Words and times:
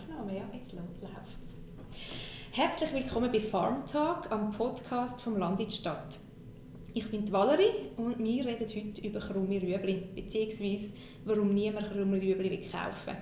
Aufnahme, 0.00 0.34
ja, 0.34 0.44
jetzt 0.54 0.72
läuft 0.72 1.42
es. 1.42 1.58
Herzlich 2.52 2.92
willkommen 2.94 3.30
bei 3.30 3.40
Farm 3.40 3.84
Talk, 3.86 4.30
am 4.30 4.50
Podcast 4.52 5.20
vom 5.20 5.36
Land 5.36 5.60
in 5.60 5.68
die 5.68 5.74
Stadt. 5.74 6.18
Ich 6.94 7.10
bin 7.10 7.26
die 7.26 7.32
Valerie 7.32 7.90
und 7.98 8.18
wir 8.18 8.46
reden 8.46 8.66
heute 8.66 9.06
über 9.06 9.20
krumme 9.20 9.60
Rüebli, 9.60 10.08
beziehungsweise 10.14 10.92
warum 11.26 11.52
niemand 11.52 11.90
krumme 11.90 12.16
Rüebli 12.16 12.62
kaufen 12.70 13.16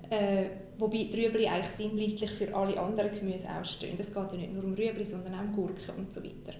will. 0.00 0.18
Äh, 0.18 0.46
wobei 0.78 1.10
die 1.12 1.20
Rüebli 1.20 1.46
eigentlich 1.46 1.72
sinnbildlich 1.72 2.30
für 2.30 2.54
alle 2.54 2.80
anderen 2.80 3.10
Gemüse 3.10 3.48
ausstehen. 3.50 3.98
Es 3.98 4.14
geht 4.14 4.32
ja 4.32 4.38
nicht 4.38 4.54
nur 4.54 4.64
um 4.64 4.72
Rüebli, 4.72 5.04
sondern 5.04 5.34
auch 5.34 5.40
um 5.40 5.52
Gurken 5.54 5.96
und 5.98 6.14
so 6.14 6.22
weiter. 6.24 6.56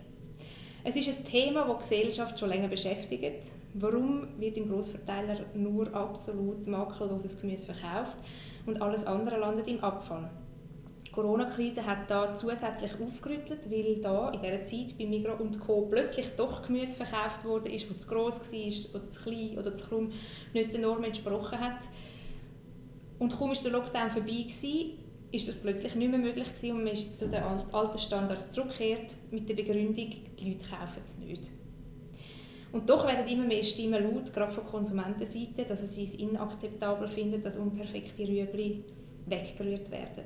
Es 0.85 0.95
ist 0.95 1.09
ein 1.09 1.25
Thema, 1.25 1.65
das 1.65 1.89
die 1.89 1.97
Gesellschaft 1.97 2.39
schon 2.39 2.51
länger 2.51 2.69
beschäftigt. 2.69 3.51
Warum 3.75 4.29
wird 4.39 4.59
im 4.59 4.69
Grossverteiler 4.69 5.47
nur 5.55 5.93
absolut 5.95 6.67
makelloses 6.67 7.41
Gemüse 7.41 7.65
verkauft 7.65 8.17
und 8.67 8.83
alles 8.83 9.07
andere 9.07 9.39
landet 9.39 9.69
im 9.69 9.83
Abfall? 9.83 10.31
Die 11.07 11.11
Corona-Krise 11.13 11.87
hat 11.87 12.11
da 12.11 12.35
zusätzlich 12.35 12.93
aufgerüttelt, 13.01 13.71
weil 13.71 14.01
da 14.03 14.31
in 14.31 14.43
dieser 14.43 14.65
Zeit 14.65 14.99
bei 14.99 15.07
Migros 15.07 15.41
und 15.41 15.59
Co. 15.61 15.87
plötzlich 15.91 16.27
doch 16.37 16.67
Gemüse 16.67 16.97
verkauft 16.97 17.45
wurde, 17.45 17.71
das 17.71 17.99
zu 17.99 18.07
gross 18.07 18.35
war 18.53 19.01
oder 19.01 19.11
zu 19.11 19.23
klein 19.23 19.59
oder 19.59 19.77
zu 19.77 19.89
krumm, 19.89 20.13
nicht 20.53 20.75
der 20.75 20.81
Norm 20.81 21.03
entsprochen 21.05 21.59
hat. 21.59 21.81
Und 23.19 23.37
kaum 23.37 23.49
war 23.49 23.57
der 23.57 23.73
Lockdown 23.73 24.11
vorbei, 24.11 24.43
gewesen, 24.43 24.99
ist 25.33 25.49
das 25.49 25.57
plötzlich 25.57 25.95
nicht 25.95 26.11
mehr 26.11 26.19
möglich 26.19 26.53
gewesen 26.53 26.77
und 26.77 26.85
man 26.85 26.93
ist 26.93 27.19
zu 27.19 27.29
den 27.29 27.43
alten 27.43 27.99
Standards 27.99 28.53
zurückgekehrt 28.53 29.15
mit 29.31 29.49
der 29.49 29.55
Begründung, 29.55 29.95
die 30.39 30.51
Leute 30.51 30.69
kaufen 30.69 31.03
es 31.03 31.19
nicht. 31.19 31.51
Und 32.73 32.91
doch 32.91 33.07
werden 33.07 33.27
immer 33.27 33.45
mehr 33.45 33.63
Stimmen 33.63 34.03
laut, 34.03 34.33
gerade 34.33 34.53
von 34.53 34.65
Konsumentenseite, 34.65 35.65
dass 35.65 35.95
sie 35.95 36.05
es 36.05 36.15
inakzeptabel 36.15 37.09
finden, 37.09 37.43
dass 37.43 37.57
unperfekte 37.57 38.27
Rüebli 38.27 38.85
weggerührt 39.27 39.91
werden. 39.91 40.25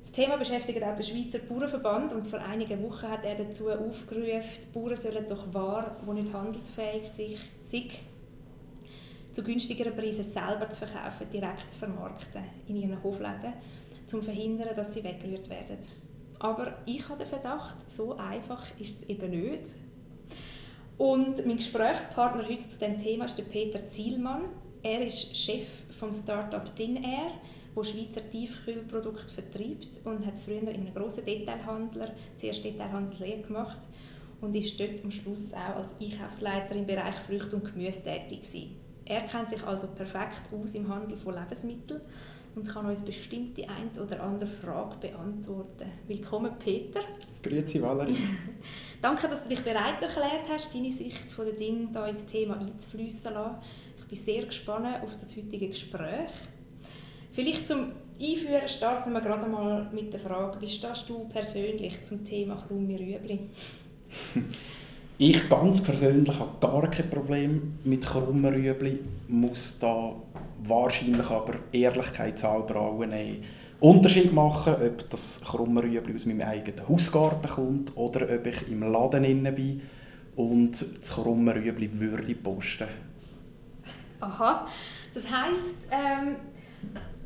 Das 0.00 0.10
Thema 0.10 0.36
beschäftigt 0.36 0.82
auch 0.82 0.94
den 0.94 1.04
Schweizer 1.04 1.38
Bauernverband 1.38 2.12
und 2.12 2.26
vor 2.26 2.40
einigen 2.40 2.82
Wochen 2.82 3.08
hat 3.08 3.24
er 3.24 3.36
dazu 3.36 3.70
aufgerufen, 3.70 4.42
Bauern 4.72 4.96
sollen 4.96 5.26
doch 5.28 5.54
Ware, 5.54 5.96
die 6.04 6.20
nicht 6.20 6.32
handelsfähig 6.32 7.08
sind, 7.08 7.90
zu 9.32 9.42
günstigeren 9.42 9.94
Preisen 9.94 10.24
selber 10.24 10.68
zu 10.68 10.84
verkaufen, 10.84 11.28
direkt 11.32 11.72
zu 11.72 11.78
vermarkten 11.78 12.42
in 12.68 12.76
ihren 12.76 13.02
Hofläden 13.02 13.54
um 14.12 14.20
zu 14.20 14.22
verhindern, 14.22 14.76
dass 14.76 14.92
sie 14.92 15.04
weggerührt 15.04 15.48
werden. 15.48 15.78
Aber 16.38 16.78
ich 16.86 17.08
habe 17.08 17.20
den 17.20 17.28
Verdacht, 17.28 17.76
so 17.90 18.16
einfach 18.16 18.66
ist 18.78 19.02
es 19.02 19.08
eben 19.08 19.30
nicht. 19.30 19.74
Und 20.98 21.46
mein 21.46 21.56
Gesprächspartner 21.56 22.48
heute 22.48 22.60
zu 22.60 22.78
dem 22.78 22.98
Thema 22.98 23.24
ist 23.24 23.38
der 23.38 23.44
Peter 23.44 23.86
Zielmann. 23.86 24.44
Er 24.82 25.04
ist 25.04 25.36
Chef 25.36 25.66
vom 25.98 26.12
Startup 26.12 26.74
DinAir, 26.76 27.32
wo 27.74 27.82
Schweizer 27.82 28.28
Tiefkühlprodukte 28.28 29.32
vertreibt 29.32 29.88
und 30.04 30.26
hat 30.26 30.38
früher 30.38 30.60
in 30.60 30.68
einem 30.68 30.94
grossen 30.94 31.24
Detailhandler 31.24 32.12
zuerst 32.36 32.64
Detailhandelslehre 32.64 33.42
gemacht 33.42 33.78
und 34.40 34.54
ist 34.54 34.78
dort 34.78 35.02
am 35.02 35.10
Schluss 35.10 35.52
auch 35.52 35.76
als 35.76 35.94
Einkaufsleiter 36.00 36.74
im 36.74 36.86
Bereich 36.86 37.14
Früchte 37.26 37.56
und 37.56 37.64
Gemüse 37.64 38.02
tätig 38.02 38.42
gewesen. 38.42 38.76
Er 39.04 39.22
kennt 39.22 39.48
sich 39.48 39.62
also 39.64 39.86
perfekt 39.88 40.42
aus 40.52 40.74
im 40.74 40.88
Handel 40.88 41.16
von 41.16 41.34
Lebensmitteln 41.34 42.00
und 42.54 42.68
kann 42.68 42.86
uns 42.86 43.02
bestimmt 43.02 43.56
die 43.56 43.66
eine 43.66 43.90
oder 44.00 44.22
andere 44.22 44.48
Frage 44.48 44.96
beantworten. 45.00 45.86
Willkommen, 46.06 46.52
Peter. 46.58 47.00
Grüezi, 47.42 47.80
Valerie. 47.80 48.16
Danke, 49.02 49.26
dass 49.26 49.42
du 49.42 49.48
dich 49.48 49.64
bereit 49.64 50.00
erklärt 50.00 50.48
hast, 50.48 50.72
deine 50.72 50.92
Sicht 50.92 51.32
von 51.32 51.44
den 51.44 51.56
Dingen 51.56 51.92
da 51.92 52.06
ins 52.06 52.24
Thema 52.24 52.56
einzufließen 52.60 53.34
lassen. 53.34 53.56
Ich 53.98 54.04
bin 54.04 54.16
sehr 54.16 54.46
gespannt 54.46 55.02
auf 55.02 55.16
das 55.18 55.36
heutige 55.36 55.68
Gespräch. 55.68 56.30
Vielleicht 57.32 57.66
zum 57.66 57.86
Einführen 58.20 58.68
starten 58.68 59.12
wir 59.12 59.20
gerade 59.20 59.50
mal 59.50 59.90
mit 59.92 60.12
der 60.12 60.20
Frage, 60.20 60.60
wie 60.60 60.68
stehst 60.68 61.08
du 61.08 61.28
persönlich 61.28 62.04
zum 62.04 62.24
Thema 62.24 62.54
krumme 62.54 62.98
Rüebli? 62.98 63.40
Ich 65.18 65.48
ganz 65.48 65.80
persönlich 65.80 66.36
habe 66.36 66.58
gar 66.58 66.90
kein 66.90 67.08
Problem 67.08 67.74
mit 67.84 68.02
krummen 68.02 68.52
Rüebli, 68.52 68.98
muss 69.28 69.78
da 69.78 70.16
wahrscheinlich 70.64 71.30
aber 71.30 71.54
ehrlichkeitshalber 71.70 72.80
auch 72.80 73.00
einen 73.02 73.44
Unterschied 73.82 74.32
machen, 74.32 74.74
ob 74.74 75.10
das 75.10 75.40
krumme 75.44 75.82
Rüebli 75.82 76.14
aus 76.14 76.24
meinem 76.24 76.42
eigenen 76.42 76.88
Hausgarten 76.88 77.48
kommt 77.48 77.96
oder 77.96 78.32
ob 78.32 78.46
ich 78.46 78.70
im 78.70 78.82
Laden 78.82 79.24
inne 79.24 79.50
bin 79.50 79.82
und 80.36 80.72
das 81.00 81.10
krumme 81.10 81.54
Rüebli 81.54 81.90
würde 81.98 82.34
posten. 82.36 82.86
Aha, 84.20 84.68
das 85.12 85.24
heisst, 85.28 85.88
ähm, 85.90 86.36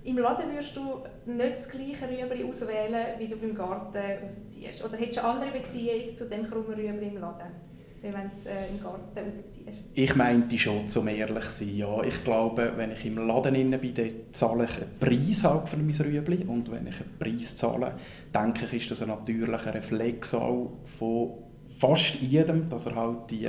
im 0.04 0.18
Laden 0.18 0.50
würdest 0.50 0.74
du 0.74 1.02
nicht 1.26 1.56
das 1.56 1.68
gleiche 1.68 2.08
Rüebli 2.08 2.48
auswählen, 2.48 3.18
wie 3.18 3.28
du 3.28 3.36
beim 3.36 3.54
Garten 3.54 4.22
rausziehst? 4.22 4.82
Oder 4.82 4.96
hättest 4.96 5.18
du 5.18 5.24
eine 5.24 5.40
andere 5.40 5.60
Beziehung 5.60 6.16
zu 6.16 6.26
dem 6.26 6.42
krummen 6.42 6.72
Rüebli 6.72 7.08
im 7.08 7.18
Laden? 7.18 7.65
Wenn 8.02 8.12
du 8.12 8.36
es 8.36 8.46
äh, 8.46 8.68
im 8.68 8.82
Garten 8.82 9.18
rausziehst? 9.18 9.84
Ich 9.94 10.16
meinte 10.16 10.58
schon, 10.58 10.86
zum 10.88 11.08
ehrlich 11.08 11.44
zu 11.44 11.64
sein. 11.64 11.76
Ja. 11.76 12.02
Ich 12.02 12.22
glaube, 12.24 12.72
wenn 12.76 12.92
ich 12.92 13.04
im 13.04 13.26
Laden 13.26 13.54
bin, 13.80 13.94
dann 13.94 14.10
zahle 14.32 14.64
ich 14.64 14.76
einen 14.76 14.98
Preis 14.98 15.44
auch 15.44 15.66
für 15.66 15.76
mein 15.76 15.94
Rüebli. 15.94 16.44
Und 16.46 16.70
wenn 16.70 16.86
ich 16.86 17.00
einen 17.00 17.18
Preis 17.18 17.56
zahle, 17.56 17.94
denke 18.34 18.66
ich, 18.66 18.74
ist 18.74 18.90
das 18.90 19.02
ein 19.02 19.08
natürlicher 19.08 19.74
Reflex 19.74 20.34
auch 20.34 20.72
von 20.84 21.30
fast 21.78 22.16
jedem, 22.16 22.68
dass 22.68 22.86
er 22.86 22.94
halt 22.94 23.30
die 23.30 23.48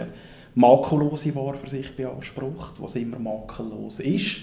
makellose 0.56 1.34
Ware 1.36 1.56
für 1.56 1.70
sich 1.70 1.96
beansprucht, 1.96 2.82
was 2.82 2.96
immer 2.96 3.20
makellos 3.20 4.00
ist. 4.00 4.42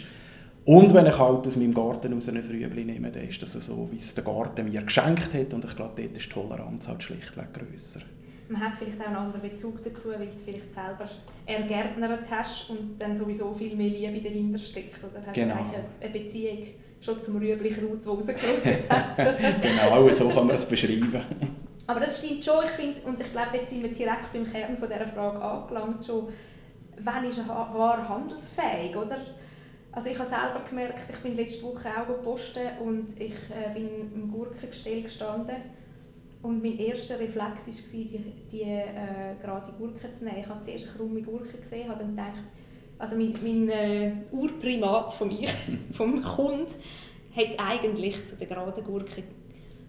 Und 0.65 0.95
wenn 0.95 1.07
ich 1.07 1.19
halt 1.19 1.47
aus 1.47 1.57
meinem 1.57 1.75
Garten 1.75 2.15
aus 2.15 2.29
ein 2.29 2.39
Rüebli 2.39 2.85
nehme, 2.85 3.11
dann 3.11 3.29
ist 3.29 3.43
das 3.43 3.53
so, 3.53 3.89
wie 3.91 3.99
es 3.99 4.15
der 4.15 4.25
Garten 4.25 4.71
mir 4.71 4.83
geschenkt 4.83 5.35
hat. 5.35 5.53
Und 5.53 5.65
ich 5.65 5.77
glaube, 5.77 6.01
dort 6.01 6.17
ist 6.17 6.27
die 6.27 6.33
Toleranz 6.33 6.89
halt 6.89 7.03
schlichtweg 7.03 7.53
grösser 7.53 8.01
man 8.49 8.61
hat 8.61 8.77
vielleicht 8.77 9.01
auch 9.01 9.07
einen 9.07 9.17
anderen 9.17 9.41
Bezug 9.41 9.83
dazu, 9.83 10.11
weil 10.11 10.27
du 10.27 10.33
es 10.33 10.43
vielleicht 10.43 10.73
selber 10.73 11.09
ergärtnert 11.47 12.25
hast 12.31 12.71
und 12.71 12.99
dann 12.99 13.17
sowieso 13.17 13.53
viel 13.55 13.75
mehr 13.77 13.89
Liebe 13.89 14.21
dahinter 14.21 14.59
steckt. 14.59 15.03
Oder 15.03 15.25
hast 15.27 15.35
genau. 15.35 15.55
du 15.55 16.05
eine 16.05 16.13
Beziehung 16.13 16.67
schon 17.01 17.21
zum 17.21 17.37
Rüebli-Kraut, 17.37 18.01
das 18.01 18.07
rausgeschaut 18.07 18.89
hat? 18.89 19.17
genau, 19.63 20.09
so 20.11 20.29
kann 20.29 20.47
man 20.47 20.57
es 20.57 20.67
beschreiben. 20.67 21.21
Aber 21.87 22.01
das 22.01 22.19
stimmt 22.19 22.45
schon, 22.45 22.65
ich 22.65 22.71
finde, 22.71 23.03
und 23.03 23.21
ich 23.21 23.31
glaube, 23.31 23.57
jetzt 23.59 23.71
sind 23.71 23.83
wir 23.83 23.91
direkt 23.91 24.33
beim 24.33 24.51
Kern 24.51 24.77
von 24.79 24.89
dieser 24.89 25.07
Frage 25.07 25.39
angelangt, 25.39 26.05
schon, 26.05 26.29
wann 27.03 27.25
ist 27.25 27.39
eine 27.39 27.49
Ware 27.49 28.09
handelsfähig, 28.09 28.97
oder? 28.97 29.19
Also 29.93 30.09
ich 30.09 30.19
habe 30.19 30.29
selber 30.29 30.63
gemerkt, 30.69 31.07
ich 31.09 31.19
bin 31.19 31.35
letzte 31.35 31.63
Woche 31.63 31.89
auch 31.89 32.07
gepostet 32.07 32.81
und 32.83 33.21
ich 33.21 33.35
äh, 33.51 33.73
bin 33.75 34.13
im 34.13 34.33
Gurkengestell 34.33 35.03
gestanden 35.03 35.57
und 36.45 36.63
mein 36.63 36.79
erster 36.79 37.19
Reflex 37.19 37.67
war, 37.67 37.75
die, 37.93 38.19
die 38.53 38.61
äh, 38.61 39.35
gerade 39.41 39.73
Gurke 39.73 40.11
zu 40.11 40.25
nehmen. 40.25 40.37
Ich 40.41 40.47
habe 40.47 40.61
zuerst 40.61 40.89
eine 40.89 40.95
krumme 40.95 41.23
Gurke 41.23 41.57
gesehen, 41.57 41.89
habe 41.89 42.05
gedacht, 42.05 42.43
also 42.99 43.17
mein, 43.17 43.35
mein 43.43 43.69
äh, 43.71 44.13
Urprimat 44.31 45.15
von 45.15 45.29
mir, 45.29 45.49
vom 45.93 46.37
Hund, 46.37 46.69
hat 47.37 47.49
eigentlich 47.59 48.27
zu 48.27 48.37
der 48.37 48.47
geraden 48.47 48.85
Gurke 48.85 49.23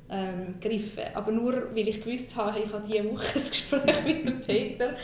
ähm, 0.09 0.55
gegriffen. 0.61 1.03
Aber 1.13 1.31
nur 1.31 1.75
weil 1.75 1.89
ich 1.89 2.01
gewusst 2.01 2.33
habe, 2.37 2.57
ich 2.57 2.71
habe 2.71 2.87
diese 2.87 3.03
Woche 3.11 3.37
ein 3.37 3.49
Gespräch 3.49 4.03
mit 4.05 4.25
dem 4.25 4.41
Peter, 4.41 4.95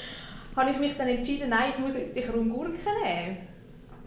habe 0.56 0.72
ich 0.72 0.80
mich 0.80 0.96
dann 0.96 1.10
entschieden, 1.10 1.50
nein, 1.50 1.72
ich 1.72 1.80
muss 1.80 1.96
jetzt 1.96 2.16
die 2.16 2.22
krumme 2.22 2.50
Gurke 2.50 2.78
nehmen. 3.04 3.38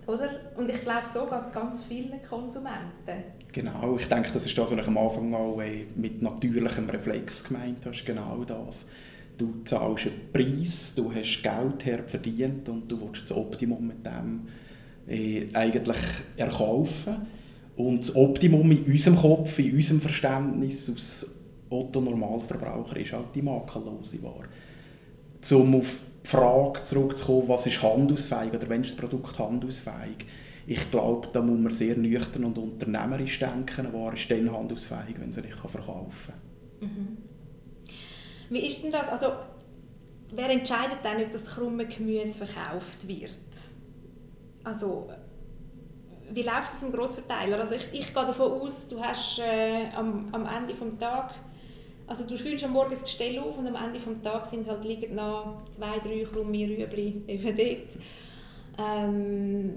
Oder? 0.06 0.31
Und 0.56 0.69
ich 0.69 0.81
glaube, 0.81 1.06
so 1.06 1.25
geht 1.25 1.47
es 1.47 1.53
ganz 1.53 1.84
vielen 1.84 2.22
Konsumenten. 2.22 3.25
Genau, 3.53 3.97
ich 3.98 4.06
denke, 4.06 4.31
das 4.32 4.44
ist 4.44 4.56
das, 4.56 4.70
was 4.70 4.78
ich 4.78 4.87
am 4.87 4.98
Anfang 4.98 5.31
mal 5.31 5.54
mit 5.97 6.20
natürlichem 6.20 6.88
Reflex 6.91 7.44
gemeint 7.44 7.87
habe. 7.87 7.97
Genau 8.04 8.44
das. 8.44 8.88
Du 9.38 9.62
zahlst 9.64 10.06
einen 10.06 10.32
Preis, 10.32 10.94
du 10.94 11.12
hast 11.12 11.43
Geld 11.43 12.09
verdient 12.09 12.69
und 12.69 12.91
du 12.91 13.00
willst 13.00 13.22
das 13.22 13.37
Optimum 13.37 13.88
mit 13.88 14.06
dem 14.06 14.47
äh, 15.09 15.47
eigentlich 15.53 15.98
erkaufen. 16.37 17.26
Und 17.76 18.00
das 18.00 18.14
Optimum 18.14 18.70
in 18.70 18.84
unserem 18.84 19.17
Kopf, 19.17 19.58
in 19.58 19.75
unserem 19.75 20.00
Verständnis 20.00 20.88
als 20.88 21.34
Otto-Normalverbraucher 21.70 22.96
ist 22.99 23.12
halt 23.12 23.34
die 23.34 23.43
makellose 23.43 24.23
Ware. 24.23 24.44
Um 25.52 25.75
auf 25.75 26.00
Frage 26.25 26.85
zurückzukommen, 26.85 27.49
was 27.49 27.67
ist 27.67 27.82
handausfähig 27.82 28.55
oder 28.55 28.69
wenn 28.69 28.82
ist 28.82 28.93
das 28.93 28.97
Produkt 28.97 29.38
handausfähig? 29.38 30.26
Ich 30.67 30.91
glaube, 30.91 31.29
da 31.32 31.43
muss 31.43 31.59
man 31.59 31.71
sehr 31.71 31.97
nüchtern 31.97 32.44
und 32.44 32.56
unternehmerisch 32.56 33.38
denken. 33.38 33.94
Eine 33.94 34.15
ist 34.15 34.31
dann 34.31 34.50
handausfähig, 34.50 35.21
wenn 35.21 35.31
sie 35.31 35.43
nicht 35.43 35.56
verkaufen 35.56 36.32
kann. 36.81 36.88
Mhm. 36.88 37.19
Wie 38.49 38.67
ist 38.67 38.82
denn 38.82 38.91
das? 38.91 39.09
Also, 39.09 39.32
wer 40.35 40.49
entscheidet 40.49 40.99
dann, 41.03 41.23
ob 41.23 41.31
das 41.31 41.44
krumme 41.44 41.87
Gemüse 41.87 42.47
verkauft 42.47 43.06
wird? 43.06 43.35
Also, 44.65 45.11
wie 46.31 46.43
läuft 46.43 46.73
das 46.73 46.82
im 46.82 46.93
Grossverteiler? 46.93 47.61
Also 47.61 47.75
ich, 47.75 47.88
ich 47.93 48.15
gehe 48.15 48.25
davon 48.25 48.53
aus, 48.53 48.88
du 48.88 49.00
hast 49.00 49.38
äh, 49.41 49.88
am, 49.94 50.29
am 50.32 50.47
Ende 50.47 50.73
des 50.73 50.99
Tages 50.99 51.35
also 52.06 52.25
du 52.25 52.37
fühlst 52.37 52.65
am 52.65 52.73
Morgen 52.73 52.91
das 52.91 53.03
Gestell 53.03 53.39
auf 53.39 53.56
und 53.56 53.67
am 53.67 53.77
Ende 53.77 53.99
des 53.99 54.23
Tages 54.23 54.51
sind 54.51 54.69
halt, 54.69 54.85
liegen 54.85 55.15
noch 55.15 55.62
zwei, 55.71 55.99
drei 55.99 56.25
krumme 56.25 56.67
Rüebli 56.67 57.23
eben 57.29 57.56
dort. 57.56 57.99
Ähm, 58.79 59.71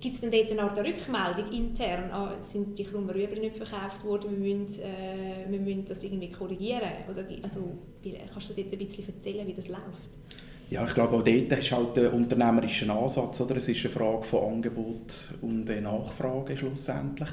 Gibt 0.00 0.14
es 0.14 0.20
denn 0.20 0.30
dort 0.30 0.50
eine 0.50 0.62
Art 0.62 0.78
Rückmeldung 0.78 1.52
intern? 1.52 2.10
Ah, 2.12 2.36
sind 2.46 2.78
die 2.78 2.84
krummen 2.84 3.10
Rüebli 3.10 3.40
nicht 3.40 3.56
verkauft 3.56 4.04
worden, 4.04 4.30
wir 4.40 4.56
müssen, 4.56 4.80
äh, 4.80 5.44
wir 5.48 5.58
müssen 5.58 5.84
das 5.86 6.04
irgendwie 6.04 6.30
korrigieren? 6.30 6.90
Oder, 7.10 7.24
also, 7.42 7.76
kannst 8.32 8.50
du 8.50 8.54
dort 8.54 8.72
ein 8.72 8.78
bisschen 8.78 9.08
erzählen, 9.08 9.46
wie 9.46 9.54
das 9.54 9.68
läuft? 9.68 10.08
Ja, 10.70 10.84
ich 10.84 10.94
glaube, 10.94 11.16
auch 11.16 11.22
dort 11.22 11.56
hast 11.56 11.70
du 11.70 11.76
halt 11.76 11.98
einen 11.98 12.12
unternehmerischen 12.12 12.90
Ansatz. 12.90 13.40
Oder? 13.40 13.56
Es 13.56 13.68
ist 13.68 13.84
eine 13.84 13.94
Frage 13.94 14.22
von 14.22 14.52
Angebot 14.52 15.34
und 15.40 15.64
Nachfrage 15.64 16.56
schlussendlich. 16.56 17.30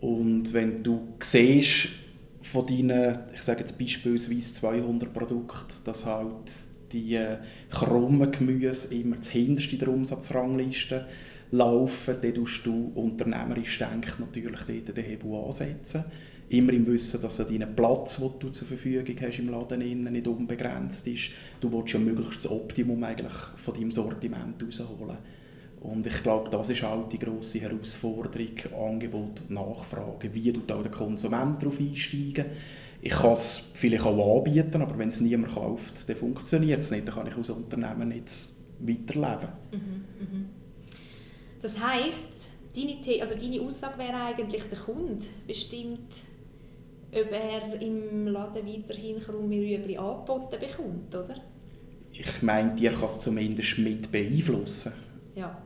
Und 0.00 0.52
wenn 0.52 0.82
du 0.82 1.14
siehst, 1.20 1.90
von 2.50 2.66
deinen, 2.66 3.16
ich 3.32 3.42
sage 3.42 3.60
jetzt 3.60 3.78
beispielsweise 3.78 4.54
200 4.54 5.12
Produkten, 5.12 5.84
dass 5.84 6.04
halt 6.04 6.52
die 6.92 7.14
äh, 7.14 7.38
krummen 7.70 8.30
Gemüse 8.30 8.94
immer 8.94 9.20
zu 9.20 9.30
hinterst 9.30 9.72
in 9.72 9.78
der 9.78 9.88
Umsatzrangliste 9.88 11.06
laufen, 11.52 12.16
dann 12.20 12.34
tust 12.34 12.66
du 12.66 12.92
unternehmerisch 12.94 13.78
denken 13.78 14.14
natürlich 14.20 14.60
dort 14.84 14.96
den 14.96 15.04
Hebel 15.04 15.34
ansetzen. 15.34 16.04
Immer 16.48 16.72
im 16.72 16.86
Wissen, 16.88 17.22
dass 17.22 17.36
dein 17.36 17.76
Platz, 17.76 18.16
den 18.16 18.30
du 18.40 18.48
zur 18.48 18.66
Verfügung 18.66 19.16
hast 19.20 19.38
im 19.38 19.50
Laden 19.50 20.00
nicht 20.12 20.26
unbegrenzt 20.26 21.06
ist. 21.06 21.30
Du 21.60 21.70
willst 21.70 21.92
ja 21.92 22.00
möglichst 22.00 22.44
das 22.44 22.50
Optimum 22.50 23.04
eigentlich 23.04 23.32
von 23.32 23.74
deinem 23.74 23.92
Sortiment 23.92 24.60
herausholen. 24.60 25.18
Und 25.80 26.06
ich 26.06 26.22
glaube, 26.22 26.50
das 26.50 26.68
ist 26.68 26.84
auch 26.84 27.08
die 27.08 27.18
grosse 27.18 27.60
Herausforderung, 27.60 28.50
Angebot 28.78 29.40
und 29.40 29.50
Nachfrage. 29.50 30.32
Wie 30.34 30.52
tut 30.52 30.70
auch 30.70 30.82
der 30.82 30.90
Konsument 30.90 31.62
darauf 31.62 31.80
einsteigen? 31.80 32.46
Ich 33.00 33.12
kann 33.12 33.32
es 33.32 33.70
vielleicht 33.72 34.04
auch 34.04 34.38
anbieten, 34.38 34.82
aber 34.82 34.98
wenn 34.98 35.08
es 35.08 35.20
niemand 35.20 35.54
kauft, 35.54 36.06
dann 36.06 36.16
funktioniert 36.16 36.80
es 36.80 36.90
nicht. 36.90 37.08
Dann 37.08 37.14
kann 37.14 37.26
ich 37.26 37.36
als 37.36 37.48
Unternehmen 37.48 38.10
nicht 38.10 38.30
weiterleben. 38.78 39.48
Mhm, 39.72 40.04
mhm. 40.20 40.46
Das 41.62 41.80
heisst, 41.80 42.52
deine, 42.76 43.26
oder 43.26 43.36
deine 43.36 43.60
Aussage 43.62 43.98
wäre 43.98 44.22
eigentlich, 44.22 44.62
der 44.64 44.78
Kunde 44.78 45.24
bestimmt, 45.46 46.12
ob 47.12 47.32
er 47.32 47.80
im 47.80 48.26
Laden 48.26 48.66
weiterhin 48.66 49.18
krumme 49.18 49.56
Rüebli 49.56 49.96
angeboten 49.96 50.56
bekommt, 50.60 51.14
oder? 51.14 51.36
Ich 52.12 52.42
meine, 52.42 52.74
dir 52.74 52.92
kann 52.92 53.06
es 53.06 53.20
zumindest 53.20 53.78
mit 53.78 54.12
beeinflussen. 54.12 54.92
Ja. 55.34 55.56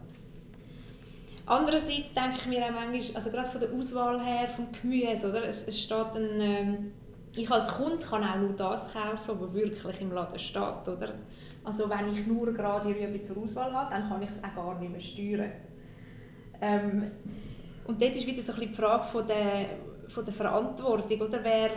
Andererseits 1.47 2.15
denke 2.15 2.37
ich 2.39 2.47
mir 2.47 2.65
auch 2.65 2.71
manchmal, 2.71 3.17
also 3.17 3.31
gerade 3.31 3.51
von 3.51 3.61
der 3.61 3.73
Auswahl 3.73 4.25
her 4.25 4.49
vom 4.49 4.69
Gemüse, 4.73 5.29
oder? 5.29 5.45
Es, 5.47 5.69
es 5.69 5.79
steht 5.79 6.15
ein, 6.15 6.41
ähm, 6.41 6.93
ich 7.37 7.51
als 7.51 7.69
Kunde 7.69 7.99
kann 7.99 8.25
auch 8.25 8.37
nur 8.37 8.53
das 8.53 8.93
kaufen, 8.93 9.41
was 9.41 9.53
wirklich 9.53 10.01
im 10.01 10.13
Laden 10.13 10.39
steht, 10.39 10.89
oder? 10.89 11.15
Also 11.63 11.91
wenn 11.91 12.15
ich 12.15 12.27
nur 12.27 12.53
gerade 12.53 12.93
die 12.93 13.05
Rübe 13.05 13.23
zur 13.23 13.39
Auswahl 13.39 13.73
habe, 13.73 13.91
dann 13.91 14.09
kann 14.09 14.23
ich 14.23 14.31
es 14.31 14.43
auch 14.43 14.55
gar 14.55 14.79
nicht 14.79 14.91
mehr 14.91 15.01
steuern. 15.01 15.53
Ähm, 16.61 17.11
und 17.87 18.01
dort 18.01 18.17
ist 18.17 18.27
wieder 18.27 18.43
so 18.43 18.53
ein 18.53 18.61
bisschen 18.61 18.73
die 18.73 18.81
Frage 18.81 19.05
von 19.05 19.27
der, 19.27 19.67
von 20.09 20.25
der 20.25 20.35
Verantwortung, 20.35 21.21
oder? 21.21 21.41
Wer, 21.43 21.71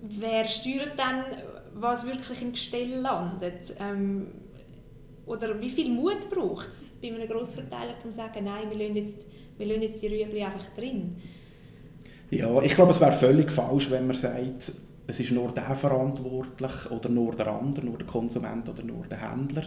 wer 0.00 0.48
steuert 0.48 0.98
dann, 0.98 1.24
was 1.74 2.06
wirklich 2.06 2.40
im 2.40 2.52
Gestell 2.52 3.00
landet? 3.00 3.74
Ähm, 3.78 4.28
oder 5.30 5.60
wie 5.60 5.70
viel 5.70 5.90
Mut 5.90 6.28
braucht 6.28 6.70
es 6.70 6.84
bei 7.00 7.08
einem 7.08 7.28
Grossverteiler, 7.28 7.92
um 7.92 7.98
zu 7.98 8.12
sagen, 8.12 8.44
nein, 8.44 8.68
wir 8.68 8.76
lassen 8.76 8.96
jetzt, 8.96 9.18
wir 9.56 9.66
lassen 9.66 9.82
jetzt 9.82 10.02
die 10.02 10.08
Rüebli 10.08 10.42
einfach 10.42 10.66
drin? 10.76 11.16
Ja, 12.30 12.60
ich 12.62 12.74
glaube, 12.74 12.90
es 12.90 13.00
wäre 13.00 13.12
völlig 13.12 13.50
falsch, 13.50 13.90
wenn 13.90 14.06
man 14.06 14.16
sagt, 14.16 14.72
es 15.06 15.20
ist 15.20 15.30
nur 15.30 15.52
der 15.52 15.74
verantwortlich 15.74 16.90
oder 16.90 17.08
nur 17.08 17.34
der 17.34 17.48
andere, 17.48 17.86
nur 17.86 17.98
der 17.98 18.06
Konsument 18.06 18.68
oder 18.68 18.82
nur 18.82 19.06
der 19.06 19.30
Händler. 19.30 19.64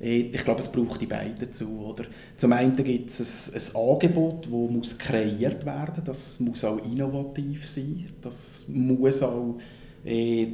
Äh, 0.00 0.20
ich 0.32 0.44
glaube, 0.44 0.60
es 0.60 0.70
braucht 0.70 1.00
die 1.00 1.06
beiden 1.06 1.38
dazu. 1.38 1.86
Oder? 1.86 2.04
Zum 2.36 2.52
einen 2.52 2.76
gibt 2.76 3.10
es 3.10 3.52
ein, 3.52 3.76
ein 3.76 3.90
Angebot, 3.90 4.44
das 4.44 4.50
muss 4.50 4.98
kreiert 4.98 5.64
werden 5.64 6.02
Das 6.04 6.40
muss 6.40 6.64
auch 6.64 6.78
innovativ 6.84 7.66
sein. 7.66 8.04
Das 8.20 8.66
muss 8.68 9.22
auch 9.22 9.58
äh, 10.04 10.48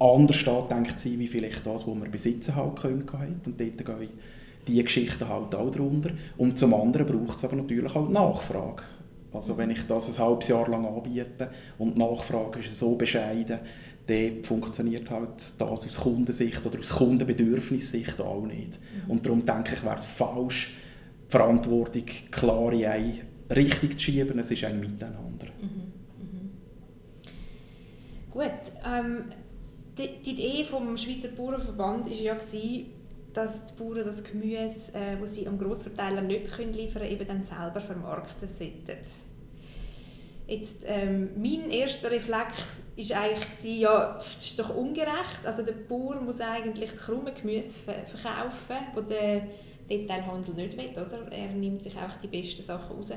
anders 0.00 0.46
angedenkt 0.46 0.98
sein, 0.98 1.18
wie 1.18 1.28
vielleicht 1.28 1.66
das, 1.66 1.86
was 1.86 1.94
wir 1.94 2.08
besitzen 2.08 2.56
halt 2.56 2.82
hatten. 2.82 3.40
Und 3.46 3.60
dort 3.60 3.84
gehen 3.84 4.08
diese 4.66 4.84
Geschichten 4.84 5.28
halt 5.28 5.54
auch 5.54 5.70
drunter. 5.70 6.10
Und 6.36 6.58
zum 6.58 6.74
anderen 6.74 7.06
braucht 7.06 7.38
es 7.38 7.44
aber 7.44 7.56
natürlich 7.56 7.94
auch 7.94 8.08
Nachfrage. 8.08 8.82
Also 9.32 9.56
wenn 9.56 9.70
ich 9.70 9.86
das 9.86 10.18
ein 10.18 10.24
halbes 10.24 10.48
Jahr 10.48 10.68
lang 10.68 10.86
anbiete 10.86 11.50
und 11.78 11.96
die 11.96 12.00
Nachfrage 12.00 12.58
ist 12.60 12.78
so 12.78 12.96
bescheiden, 12.96 13.60
dann 14.06 14.42
funktioniert 14.42 15.08
halt 15.10 15.28
das 15.58 15.86
aus 15.86 16.00
Kundensicht 16.00 16.66
oder 16.66 16.78
aus 16.78 16.90
Kundenbedürfnissicht 16.90 18.20
auch 18.20 18.44
nicht. 18.44 18.80
Mhm. 18.80 19.10
Und 19.10 19.26
darum 19.26 19.46
denke 19.46 19.74
ich, 19.74 19.84
wäre 19.84 19.96
es 19.96 20.04
falsch, 20.04 20.74
die 21.26 21.30
Verantwortung 21.30 22.06
klar 22.30 22.72
in 22.72 22.86
eine 22.86 23.18
Richtung 23.50 23.92
zu 23.92 23.98
schieben. 23.98 24.38
Es 24.40 24.50
ist 24.50 24.64
ein 24.64 24.80
Miteinander. 24.80 25.46
Mhm. 25.60 25.92
Mhm. 26.18 26.50
Gut, 28.32 28.50
ähm, 28.84 29.24
die, 30.00 30.30
Idee 30.30 30.64
vom 30.64 30.96
Schweizer 30.96 31.28
Bauernverband 31.28 32.06
war 32.06 32.16
ja, 32.16 32.34
dass 32.34 32.50
die 33.66 33.72
Bauern 33.78 34.04
das 34.04 34.24
Gemüse, 34.24 34.92
äh, 34.94 35.16
das 35.20 35.34
sie 35.34 35.46
am 35.46 35.58
Grossverteiler 35.58 36.22
nicht 36.22 36.52
können 36.52 36.72
liefern 36.72 37.02
können, 37.02 37.12
eben 37.12 37.28
dann 37.28 37.42
selber 37.42 37.80
vermarkten 37.80 38.48
sollten. 38.48 38.98
Jetzt, 40.46 40.82
ähm, 40.84 41.30
mein 41.36 41.70
erster 41.70 42.10
Reflex 42.10 42.82
war 42.96 43.20
eigentlich, 43.20 43.78
ja, 43.78 44.14
das 44.14 44.36
ist 44.38 44.58
doch 44.58 44.74
ungerecht. 44.74 45.40
Also 45.44 45.62
der 45.62 45.74
Bauer 45.74 46.20
muss 46.20 46.40
eigentlich 46.40 46.90
das 46.90 47.02
krumme 47.02 47.32
Gemüse 47.32 47.72
verkaufen, 47.84 48.76
das 48.96 49.06
der 49.06 49.42
Detailhandel 49.88 50.54
nicht 50.54 50.76
will. 50.76 50.90
Oder? 50.90 51.30
Er 51.30 51.52
nimmt 51.52 51.84
sich 51.84 51.96
auch 51.96 52.16
die 52.16 52.26
besten 52.26 52.62
Sachen 52.62 52.96
raus. 52.96 53.10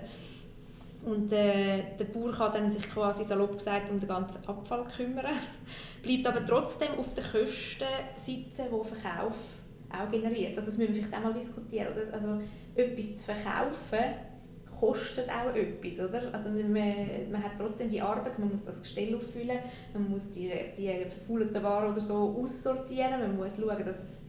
Und 1.05 1.33
äh, 1.33 1.83
der 1.99 2.05
Bauer 2.05 2.31
kann 2.31 2.53
dann 2.53 2.71
sich 2.71 2.89
quasi 2.89 3.23
salopp 3.25 3.57
gesagt 3.57 3.89
um 3.89 3.99
den 3.99 4.07
ganzen 4.07 4.47
Abfall 4.47 4.85
kümmern, 4.85 5.35
bleibt 6.01 6.25
aber 6.27 6.45
trotzdem 6.45 6.97
auf 6.97 7.13
der 7.13 7.23
Kosten 7.23 7.83
sitzen, 8.15 8.65
wo 8.69 8.83
Verkauf 8.83 9.35
auch 9.89 10.09
generiert. 10.09 10.57
Also 10.57 10.69
das 10.69 10.77
müssen 10.77 10.95
wir 10.95 11.03
vielleicht 11.03 11.19
auch 11.19 11.23
mal 11.23 11.33
diskutieren. 11.33 11.87
Oder? 11.91 12.13
Also 12.13 12.39
etwas 12.75 13.15
zu 13.17 13.25
verkaufen 13.25 14.15
kostet 14.79 15.29
auch 15.29 15.55
etwas, 15.55 15.99
oder? 15.99 16.33
Also 16.33 16.49
man, 16.49 16.73
man 16.73 17.43
hat 17.43 17.51
trotzdem 17.57 17.87
die 17.87 18.01
Arbeit, 18.01 18.37
man 18.37 18.49
muss 18.49 18.63
das 18.63 18.81
Gestell 18.81 19.15
auffüllen, 19.15 19.59
man 19.93 20.09
muss 20.09 20.31
die, 20.31 20.51
die 20.77 21.05
verfaulten 21.07 21.63
Waren 21.63 21.91
oder 21.91 22.01
so 22.01 22.35
aussortieren, 22.41 23.21
man 23.21 23.37
muss 23.37 23.55
schauen, 23.55 23.85
dass 23.85 24.03
es 24.03 24.21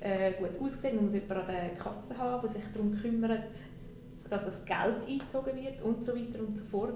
äh, 0.00 0.32
gut 0.32 0.60
aussieht, 0.60 0.94
man 0.94 1.04
muss 1.04 1.14
jemanden 1.14 1.38
an 1.38 1.46
der 1.46 1.68
Kasse 1.70 2.18
haben, 2.18 2.42
der 2.42 2.50
sich 2.50 2.64
darum 2.72 2.94
kümmert, 2.94 3.52
dass 4.28 4.44
das 4.44 4.64
Geld 4.64 5.06
eingezogen 5.06 5.56
wird 5.56 5.82
und 5.82 6.04
so 6.04 6.14
weiter 6.14 6.40
und 6.40 6.56
so 6.56 6.64
fort. 6.64 6.94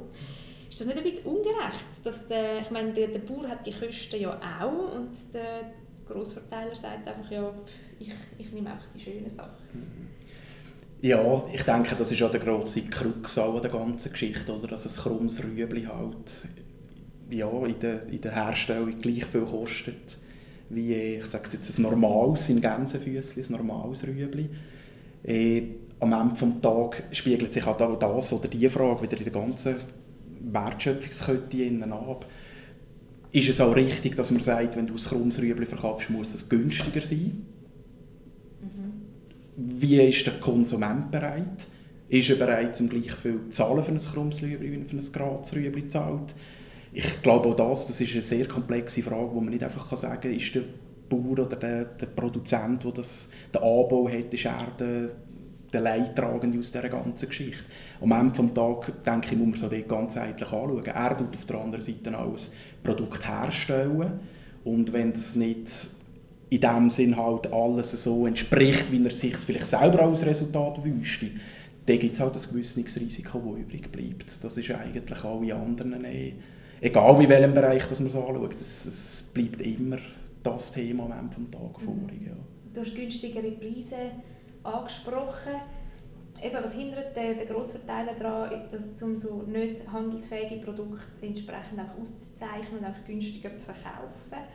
Ist 0.69 0.81
das 0.81 0.87
nicht 0.87 0.99
ein 0.99 1.05
bisschen 1.05 1.27
ungerecht? 1.27 2.05
Dass 2.05 2.27
der, 2.27 2.61
ich 2.61 2.70
meine, 2.70 2.93
der, 2.93 3.08
der 3.08 3.20
Bauer 3.20 3.49
hat 3.49 3.65
die 3.65 3.73
Kosten 3.73 4.20
ja 4.20 4.39
auch 4.61 4.94
und 4.97 5.11
der 5.32 5.73
Grossverteiler 6.06 6.75
sagt 6.75 7.06
einfach, 7.06 7.31
ja, 7.31 7.53
ich, 7.99 8.13
ich 8.39 8.53
nehme 8.53 8.73
auch 8.73 8.93
die 8.94 9.01
schönen 9.01 9.31
Sachen. 9.31 10.08
Ja, 11.01 11.44
ich 11.53 11.63
denke, 11.63 11.94
das 11.97 12.11
ist 12.11 12.19
ja 12.19 12.29
der 12.29 12.41
grosse 12.41 12.82
Krux 12.82 13.39
an 13.39 13.63
der 13.63 13.70
ganzen 13.70 14.11
Geschichte, 14.11 14.53
oder? 14.53 14.67
dass 14.67 14.85
ein 14.85 15.03
krummes 15.03 15.43
Rüebli 15.43 15.85
halt 15.85 16.43
ja, 17.31 17.49
in, 17.67 17.79
der, 17.79 18.06
in 18.08 18.20
der 18.20 18.32
Herstellung 18.32 18.97
gleich 18.97 19.25
viel 19.25 19.43
kostet 19.43 20.19
wie, 20.70 20.94
ich 20.94 21.25
sage 21.25 21.49
jetzt, 21.53 21.79
ein 21.79 21.82
normales, 21.82 22.49
in 22.51 22.61
Gänsefüßchen, 22.61 23.43
ein 23.43 23.53
normales 23.53 24.06
Rüebli. 24.06 24.49
Am 26.00 26.12
Ende 26.12 26.34
des 26.34 26.60
Tages 26.62 27.02
spiegelt 27.12 27.52
sich 27.52 27.67
halt 27.67 27.82
auch 27.82 27.98
das 27.98 28.32
oder 28.32 28.48
die 28.48 28.69
Frage 28.69 29.02
wieder 29.02 29.19
in 29.19 29.24
der 29.24 29.32
ganzen 29.32 29.76
Wertschöpfungskette 30.40 31.93
ab. 31.93 32.26
Ist 33.32 33.48
es 33.48 33.60
auch 33.60 33.74
richtig, 33.74 34.17
dass 34.17 34.31
man 34.31 34.40
sagt, 34.40 34.76
wenn 34.76 34.86
du 34.86 34.94
ein 34.94 34.98
krummes 34.98 35.40
Rüebli 35.40 35.67
verkaufst, 35.67 36.08
muss 36.08 36.34
es 36.34 36.48
günstiger 36.48 37.00
sein? 37.00 37.46
Mhm. 38.62 38.93
Wie 39.56 40.00
ist 40.00 40.26
der 40.26 40.34
Konsument 40.34 41.10
bereit? 41.10 41.67
Ist 42.08 42.31
er 42.31 42.36
bereit, 42.36 42.74
zum 42.74 42.88
gleich 42.88 43.12
viel 43.12 43.40
zu 43.50 43.50
zahlen 43.50 43.82
für 43.82 43.93
ein 43.93 43.98
krummes 43.98 44.43
Rüebli, 44.43 44.72
wie 44.72 44.81
er 44.81 44.86
für 44.86 44.96
ein 44.96 45.12
gerades 45.12 45.55
Rüebli 45.55 45.88
zahlt? 45.88 46.34
Ich 46.93 47.20
glaube 47.22 47.50
auch 47.50 47.56
das, 47.56 47.86
das 47.86 48.00
ist 48.00 48.12
eine 48.12 48.22
sehr 48.22 48.46
komplexe 48.46 49.02
Frage, 49.02 49.31
wo 49.34 49.40
man 49.40 49.50
nicht 49.50 49.62
einfach 49.62 49.94
sagen 49.94 50.22
kann, 50.22 50.32
ist 50.32 50.55
der 50.55 50.62
Bauer 51.08 51.32
oder 51.32 51.56
der, 51.56 51.84
der 51.84 52.06
Produzent, 52.06 52.84
der 52.84 52.93
das, 52.93 53.31
den 53.52 53.62
Anbau 53.62 54.08
hat, 54.08 54.32
ist 54.32 54.44
er 54.46 54.72
der 54.78 55.10
der 55.72 55.81
Leidtragende 55.81 56.58
aus 56.58 56.72
dieser 56.72 56.89
ganzen 56.89 57.29
Geschichte. 57.29 57.65
Am 58.01 58.13
Ende 58.13 58.43
des 58.43 58.55
Tages, 58.55 58.94
denke 59.05 59.34
ich, 59.34 59.39
muss 59.39 59.63
man 59.63 59.72
es 59.72 59.89
ganzheitlich 59.89 60.53
anschauen. 60.53 60.84
Er 60.84 61.17
tut 61.19 61.34
auf 61.34 61.44
der 61.44 61.60
anderen 61.60 61.84
Seite 61.84 62.19
auch 62.19 62.32
ein 62.32 62.39
Produkt 62.82 63.29
herstellen 63.29 64.20
und 64.65 64.93
wenn 64.93 65.13
das 65.13 65.34
nicht 65.34 65.70
in 66.51 66.60
dem 66.60 66.91
Sinn 66.91 67.17
halt 67.17 67.53
alles 67.53 67.91
so 67.91 68.27
entspricht, 68.27 68.91
wie 68.91 69.05
er 69.05 69.10
sich 69.10 69.37
vielleicht 69.37 69.67
selber 69.67 70.03
als 70.03 70.25
Resultat 70.25 70.82
wüsste, 70.82 71.27
dann 71.87 71.98
gibt 71.98 72.15
es 72.15 72.20
halt 72.20 72.34
ein 72.34 72.43
gewisses 72.51 73.01
Risiko, 73.01 73.39
das 73.39 73.60
übrig 73.60 73.91
bleibt. 73.91 74.44
Das 74.44 74.56
ist 74.56 74.70
eigentlich 74.70 75.25
alle 75.25 75.55
anderen, 75.55 76.05
eh, 76.05 76.34
egal 76.81 77.22
in 77.22 77.29
welchem 77.29 77.55
Bereich 77.55 77.87
das 77.87 78.01
man 78.01 78.08
es 78.08 78.17
anschaut, 78.17 78.60
es, 78.60 79.31
bleibt 79.32 79.63
immer 79.63 79.98
das 80.43 80.72
Thema 80.72 81.05
am 81.05 81.13
Ende 81.13 81.37
des 81.37 81.51
Tages 81.51 81.82
mhm. 81.82 82.01
vorig. 82.01 82.20
Ja. 82.27 82.37
Du 82.72 82.81
hast 82.81 82.94
günstigere 82.94 83.51
Preise 83.53 83.96
angesprochen. 84.62 85.55
eben, 86.43 86.56
was 86.62 86.74
hindert 86.74 87.17
den, 87.17 87.38
den 87.38 87.48
Grossverteiler 87.48 88.15
daran, 88.15 88.62
das, 88.70 89.03
um 89.03 89.17
so 89.17 89.43
nicht 89.43 89.86
handelsfähige 89.91 90.65
Produkte 90.65 91.27
entsprechend 91.27 91.81
auch 91.81 92.00
auszuzeichnen 92.00 92.81
und 92.81 92.84
auch 92.86 93.06
günstiger 93.06 93.55
zu 93.55 93.65
verkaufen? 93.65 94.48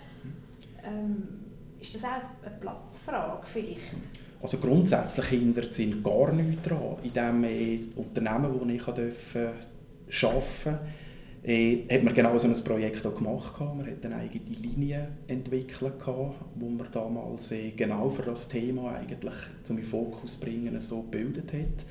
Ähm, 0.85 1.27
ist 1.79 1.95
das 1.95 2.03
auch 2.03 2.45
eine 2.45 2.55
Platzfrage 2.59 3.45
vielleicht? 3.45 3.97
Also 4.41 4.57
grundsätzlich 4.57 5.25
hindert 5.27 5.77
es 5.77 6.03
gar 6.03 6.33
nichts 6.33 6.67
daran. 6.67 6.97
In 7.03 7.13
dem 7.13 7.93
Unternehmen, 7.95 8.59
wo 8.59 8.65
ich 8.65 8.87
arbeiten 8.87 9.11
durfte, 10.05 10.79
äh, 11.43 11.85
hat 11.91 12.03
man 12.03 12.13
genau 12.13 12.37
so 12.37 12.47
ein 12.47 12.63
Projekt 12.63 13.05
auch 13.05 13.15
gemacht. 13.15 13.59
Man 13.59 13.85
hat 13.85 14.05
eine 14.05 14.15
eigene 14.15 14.55
Linie 14.61 15.05
entwickelt, 15.27 15.93
wo 16.05 16.69
man 16.69 16.87
damals 16.91 17.51
äh, 17.51 17.71
genau 17.71 18.09
für 18.09 18.23
das 18.23 18.47
Thema 18.47 18.95
eigentlich 18.95 19.33
zum 19.63 19.81
Fokus 19.83 20.37
bringen 20.37 20.79
so 20.79 21.01
gebildet 21.03 21.51
hat. 21.51 21.85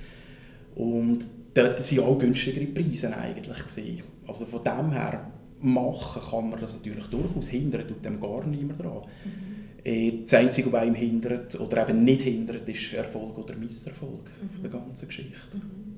Und 0.74 1.26
dort 1.52 1.96
waren 1.96 2.04
auch 2.04 2.18
günstigere 2.18 2.66
Preise 2.66 3.14
eigentlich. 3.14 3.58
Gewesen. 3.58 4.02
Also 4.26 4.46
von 4.46 4.64
dem 4.64 4.92
her 4.92 5.30
machen 5.60 6.22
kann 6.30 6.50
man 6.50 6.60
das 6.60 6.72
natürlich 6.72 7.06
durchaus 7.06 7.48
hindern, 7.48 7.86
tut 7.86 8.04
dem 8.04 8.20
gar 8.20 8.46
niemand 8.46 8.80
dran. 8.80 9.02
Mhm. 9.24 9.52
Äh, 9.84 10.22
das 10.22 10.34
Einzige, 10.34 10.72
was 10.72 10.82
einem 10.82 10.94
hindert 10.94 11.58
oder 11.60 11.88
eben 11.88 12.04
nicht 12.04 12.22
hindert, 12.22 12.68
ist 12.68 12.94
Erfolg 12.94 13.36
oder 13.36 13.54
Misserfolg 13.56 14.30
mhm. 14.40 14.62
der 14.62 14.70
ganzen 14.70 15.08
Geschichte. 15.08 15.58
Mhm. 15.58 15.91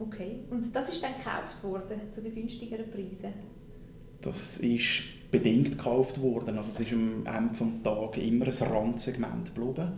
Okay, 0.00 0.40
und 0.50 0.74
das 0.74 0.88
ist 0.88 1.02
dann 1.02 1.12
gekauft 1.12 1.62
worden 1.62 2.00
zu 2.10 2.22
den 2.22 2.34
günstigeren 2.34 2.90
Preisen? 2.90 3.34
Das 4.22 4.58
ist 4.58 5.02
bedingt 5.30 5.72
gekauft 5.72 6.20
worden. 6.20 6.56
Also 6.58 6.70
es 6.70 6.80
ist 6.80 6.92
am 6.92 7.24
Ende 7.26 7.50
des 7.50 7.82
Tages 7.82 8.22
immer 8.22 8.46
ein 8.46 8.72
Randsegment 8.72 9.54
geblieben. 9.54 9.92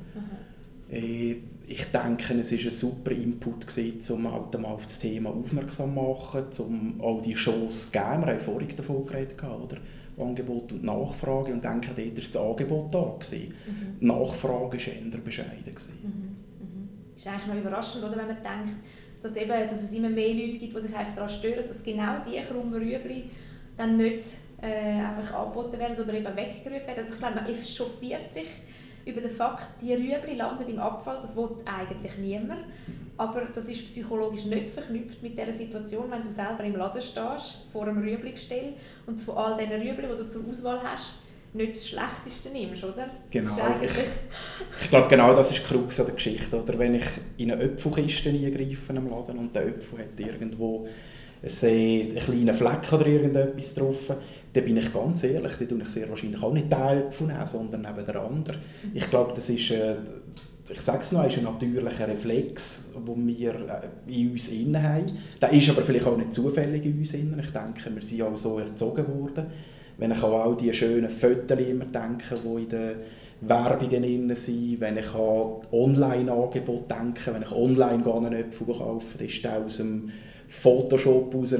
Äh, 0.90 1.36
ich 1.66 1.84
denke, 1.86 2.34
es 2.34 2.52
war 2.52 2.58
ein 2.58 2.70
super 2.70 3.12
Input, 3.12 3.66
gewesen, 3.66 4.14
um 4.14 4.32
halt 4.32 4.60
mal 4.60 4.72
auf 4.72 4.84
das 4.84 4.98
Thema 4.98 5.30
aufmerksam 5.30 5.94
zu 5.94 6.02
machen, 6.02 6.44
um 6.58 7.00
auch 7.00 7.22
die 7.22 7.34
Chance 7.34 7.86
zu 7.86 7.92
geben. 7.92 8.26
Wir 8.26 8.34
haben 8.34 8.40
vorhin 8.40 8.76
davon 8.76 9.06
geredet, 9.06 9.42
oder? 9.42 9.78
Angebot 10.18 10.72
und 10.72 10.84
Nachfrage. 10.84 11.52
Und 11.52 11.64
ich 11.64 11.70
denke, 11.70 11.90
dort 11.96 12.16
war 12.16 12.24
das 12.24 12.36
Angebot 12.36 12.94
da. 12.94 13.18
Mhm. 13.36 14.00
Die 14.00 14.04
Nachfrage 14.04 14.76
war 14.76 14.92
eher 14.92 15.18
bescheiden. 15.18 15.74
Mhm. 16.02 16.08
Mhm. 16.08 16.88
Das 17.12 17.22
ist 17.22 17.28
eigentlich 17.28 17.46
noch 17.46 17.56
überraschend, 17.56 18.04
oder, 18.04 18.16
wenn 18.16 18.26
man 18.26 18.36
denkt, 18.36 18.76
dass, 19.22 19.36
eben, 19.36 19.48
dass 19.48 19.82
es 19.82 19.92
immer 19.92 20.08
mehr 20.08 20.34
Leute 20.34 20.58
gibt, 20.58 20.74
die 20.74 20.80
sich 20.80 20.90
daran 20.90 21.28
stören, 21.28 21.66
dass 21.66 21.82
genau 21.82 22.16
diese 22.26 22.40
krummen 22.40 22.74
Rüebli 22.74 23.30
dann 23.76 23.96
nicht 23.96 24.34
äh, 24.60 24.66
einfach 24.66 25.34
angeboten 25.34 25.78
werden 25.78 26.02
oder 26.02 26.14
eben 26.14 26.36
weggerührt 26.36 26.86
werden. 26.86 27.00
Also 27.00 27.14
ich 27.14 27.18
glaube, 27.18 27.36
man 27.36 27.46
echauffiert 27.46 28.32
sich 28.32 28.48
über 29.04 29.20
den 29.20 29.30
Fakt, 29.30 29.68
die 29.80 29.94
Rüebli 29.94 30.34
landen 30.34 30.68
im 30.68 30.78
Abfall, 30.78 31.18
das 31.20 31.36
will 31.36 31.50
eigentlich 31.64 32.16
niemand. 32.18 32.64
Aber 33.16 33.42
das 33.54 33.68
ist 33.68 33.84
psychologisch 33.86 34.46
nicht 34.46 34.70
verknüpft 34.70 35.22
mit 35.22 35.36
der 35.36 35.52
Situation, 35.52 36.10
wenn 36.10 36.22
du 36.22 36.30
selber 36.30 36.64
im 36.64 36.76
Laden 36.76 37.02
stehst, 37.02 37.66
vor 37.72 37.86
einem 37.86 37.98
Rüebli-Gestell 37.98 38.74
und 39.06 39.20
von 39.20 39.36
all 39.36 39.56
diesen 39.56 39.80
Rüebli, 39.80 40.06
die 40.08 40.16
du 40.16 40.26
zur 40.26 40.48
Auswahl 40.48 40.80
hast, 40.82 41.14
nicht 41.54 41.74
das 41.74 41.88
Schlechteste 41.88 42.50
nimmst, 42.50 42.82
oder? 42.84 43.10
Genau. 43.30 43.56
Ich, 43.82 43.92
ich 44.82 44.90
glaube, 44.90 45.08
genau 45.08 45.34
das 45.34 45.50
ist 45.50 45.62
die 45.62 45.74
Krux 45.74 45.96
der 45.96 46.06
Geschichte. 46.06 46.62
Oder? 46.62 46.78
Wenn 46.78 46.94
ich 46.94 47.04
in 47.36 47.52
eine 47.52 47.62
Öpfelkiste 47.62 48.30
eingreife 48.30 48.92
im 48.92 49.10
Laden 49.10 49.38
und 49.38 49.54
der 49.54 49.62
Öpfel 49.62 49.98
hat 49.98 50.18
irgendwo 50.18 50.86
einen 51.42 52.14
kleinen 52.14 52.54
Fleck 52.54 52.92
oder 52.92 53.06
irgendetwas 53.06 53.74
drauf, 53.74 54.14
dann 54.52 54.64
bin 54.64 54.76
ich 54.76 54.92
ganz 54.92 55.24
ehrlich, 55.24 55.56
dann 55.56 55.68
tue 55.68 55.82
ich 55.82 55.88
sehr 55.88 56.08
wahrscheinlich 56.08 56.42
auch 56.42 56.52
nicht 56.52 56.70
den 56.70 56.78
Öpfel 56.78 57.26
nehmen, 57.26 57.46
sondern 57.46 57.82
neben 57.82 58.06
der 58.06 58.22
anderen. 58.22 58.58
Mhm. 58.58 58.90
Ich 58.94 59.10
glaube, 59.10 59.32
das 59.34 59.50
ist, 59.50 59.70
äh, 59.72 59.96
ich 60.70 60.80
sage 60.80 61.00
es 61.00 61.12
noch, 61.12 61.26
ist 61.26 61.38
ein 61.38 61.44
natürlicher 61.44 62.06
Reflex, 62.06 62.90
den 62.94 63.26
wir 63.26 63.54
äh, 64.08 64.14
in 64.14 64.30
uns 64.30 64.48
innen 64.48 64.82
haben. 64.82 65.18
Der 65.40 65.52
ist 65.52 65.68
aber 65.68 65.82
vielleicht 65.82 66.06
auch 66.06 66.16
nicht 66.16 66.32
zufällig 66.32 66.84
in 66.84 66.98
uns 66.98 67.12
innen. 67.12 67.40
Ich 67.40 67.50
denke, 67.50 67.94
wir 67.94 68.02
sind 68.02 68.22
auch 68.22 68.36
so 68.36 68.58
erzogen 68.58 69.06
worden 69.08 69.46
wenn 69.98 70.12
ich 70.12 70.22
an 70.22 70.32
all 70.32 70.56
die 70.56 70.72
schönen 70.72 71.10
Fotos 71.10 71.58
immer 71.58 71.84
denke, 71.84 72.34
die 72.44 72.62
in 72.62 72.68
den 72.68 72.96
Werbungen 73.42 74.02
drin 74.02 74.34
sind, 74.34 74.80
wenn 74.80 74.98
ich 74.98 75.14
an 75.14 75.56
Online-Angebote 75.72 76.94
denke, 76.94 77.34
wenn 77.34 77.42
ich 77.42 77.52
online 77.52 78.04
einen 78.04 78.32
Äpfel 78.32 78.66
kaufe, 78.66 79.18
dann 79.18 79.26
ist 79.26 79.44
der 79.44 79.64
aus 79.64 79.78
dem 79.78 80.10
Photoshop 80.60 81.34
raus 81.34 81.54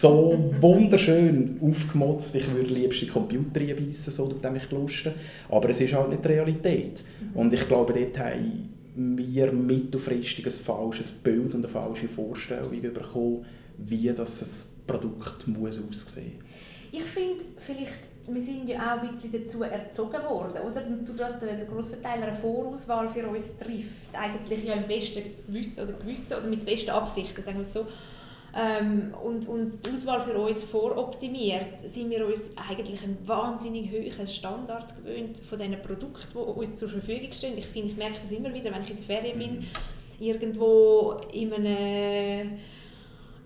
so 0.00 0.52
wunderschön 0.60 1.58
aufgemotzt, 1.62 2.34
ich 2.34 2.52
würde 2.52 2.74
liebst 2.74 3.02
die 3.02 3.06
Computer 3.06 3.60
einbeissen, 3.60 4.12
so 4.12 4.26
tut 4.26 4.52
mich 4.52 4.68
gelusten. 4.68 5.12
Aber 5.48 5.68
es 5.70 5.80
ist 5.80 5.94
halt 5.94 6.10
nicht 6.10 6.24
die 6.24 6.28
Realität. 6.28 7.04
Und 7.34 7.54
ich 7.54 7.66
glaube, 7.68 7.92
dort 7.92 8.18
haben 8.18 8.68
wir 8.94 9.52
mittelfristig 9.52 10.44
ein 10.44 10.50
falsches 10.50 11.12
Bild 11.12 11.54
und 11.54 11.64
eine 11.64 11.68
falsche 11.68 12.08
Vorstellung 12.08 12.70
bekommen, 12.82 13.44
wie 13.78 14.12
das 14.12 14.74
Produkt 14.86 15.46
muss 15.46 15.78
aussehen 15.78 16.32
muss. 16.38 16.61
Ich 16.94 17.04
finde, 17.04 17.42
vielleicht, 17.56 17.98
wir 18.28 18.40
sind 18.40 18.68
ja 18.68 18.78
auch 18.78 19.02
ein 19.02 19.12
bisschen 19.12 19.32
dazu 19.32 19.62
erzogen 19.62 20.22
worden, 20.24 20.62
oder? 20.62 20.82
Du, 20.82 21.14
dass 21.14 21.38
der 21.38 21.64
Grossverteiler 21.64 22.26
eine 22.28 22.36
Vorauswahl 22.36 23.08
für 23.08 23.26
uns 23.26 23.56
trifft, 23.56 24.12
eigentlich 24.12 24.64
ja 24.64 24.74
im 24.74 24.86
besten 24.86 25.22
Gewissen 25.46 25.84
oder 25.84 25.94
Gewissen 25.94 26.34
oder 26.34 26.46
mit 26.46 26.66
besten 26.66 26.90
Absichten, 26.90 27.42
sagen 27.42 27.58
wir 27.58 27.64
so. 27.64 27.86
Ähm, 28.54 29.14
und, 29.24 29.48
und 29.48 29.86
die 29.86 29.90
Auswahl 29.90 30.20
für 30.20 30.36
uns 30.38 30.64
voroptimiert, 30.64 31.80
sind 31.86 32.10
wir 32.10 32.26
uns 32.26 32.52
eigentlich 32.68 33.02
einen 33.02 33.16
wahnsinnig 33.26 33.90
hohen 33.90 34.28
Standard 34.28 34.94
gewöhnt 34.94 35.38
von 35.38 35.58
den 35.58 35.80
Produkten, 35.80 36.28
die 36.34 36.38
uns 36.38 36.76
zur 36.76 36.90
Verfügung 36.90 37.32
stehen. 37.32 37.56
Ich 37.56 37.64
finde, 37.64 37.88
ich 37.88 37.96
merke 37.96 38.18
das 38.20 38.30
immer 38.30 38.52
wieder, 38.52 38.70
wenn 38.70 38.82
ich 38.82 38.90
in 38.90 38.96
der 38.96 39.04
Ferien 39.06 39.38
bin, 39.38 39.60
mhm. 39.60 39.66
irgendwo 40.20 41.22
in 41.32 41.54
einem 41.54 42.58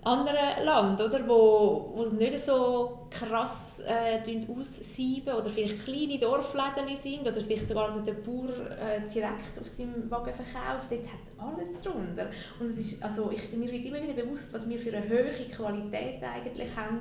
anderen 0.06 0.64
Land, 0.64 1.00
oder, 1.00 1.26
wo, 1.26 1.92
wo 1.94 2.02
es 2.02 2.12
nicht 2.12 2.38
so 2.38 3.08
krass 3.10 3.82
äh, 3.84 4.20
aussieben 4.48 5.34
oder 5.34 5.50
vielleicht 5.50 5.84
kleine 5.84 6.18
Dorfläden 6.18 6.96
sind 6.96 7.22
oder 7.22 7.36
es 7.36 7.46
vielleicht 7.46 7.68
sogar 7.68 7.92
der 8.04 8.12
Bauer 8.12 8.50
äh, 8.78 9.00
direkt 9.12 9.58
auf 9.60 9.66
seinem 9.66 10.08
Wagen 10.08 10.32
verkauft, 10.32 10.92
dort 10.92 11.06
hat 11.06 11.20
es 11.24 11.32
alles 11.38 11.82
drunter. 11.82 12.30
Und 12.60 12.66
es 12.66 12.78
ist, 12.78 13.02
also 13.02 13.32
ich, 13.32 13.52
mir 13.52 13.70
wird 13.70 13.84
immer 13.84 14.00
wieder 14.00 14.14
bewusst, 14.14 14.54
was 14.54 14.68
wir 14.68 14.78
für 14.78 14.96
eine 14.96 15.08
hohe 15.08 15.46
Qualität 15.48 16.22
eigentlich 16.22 16.76
haben 16.76 17.00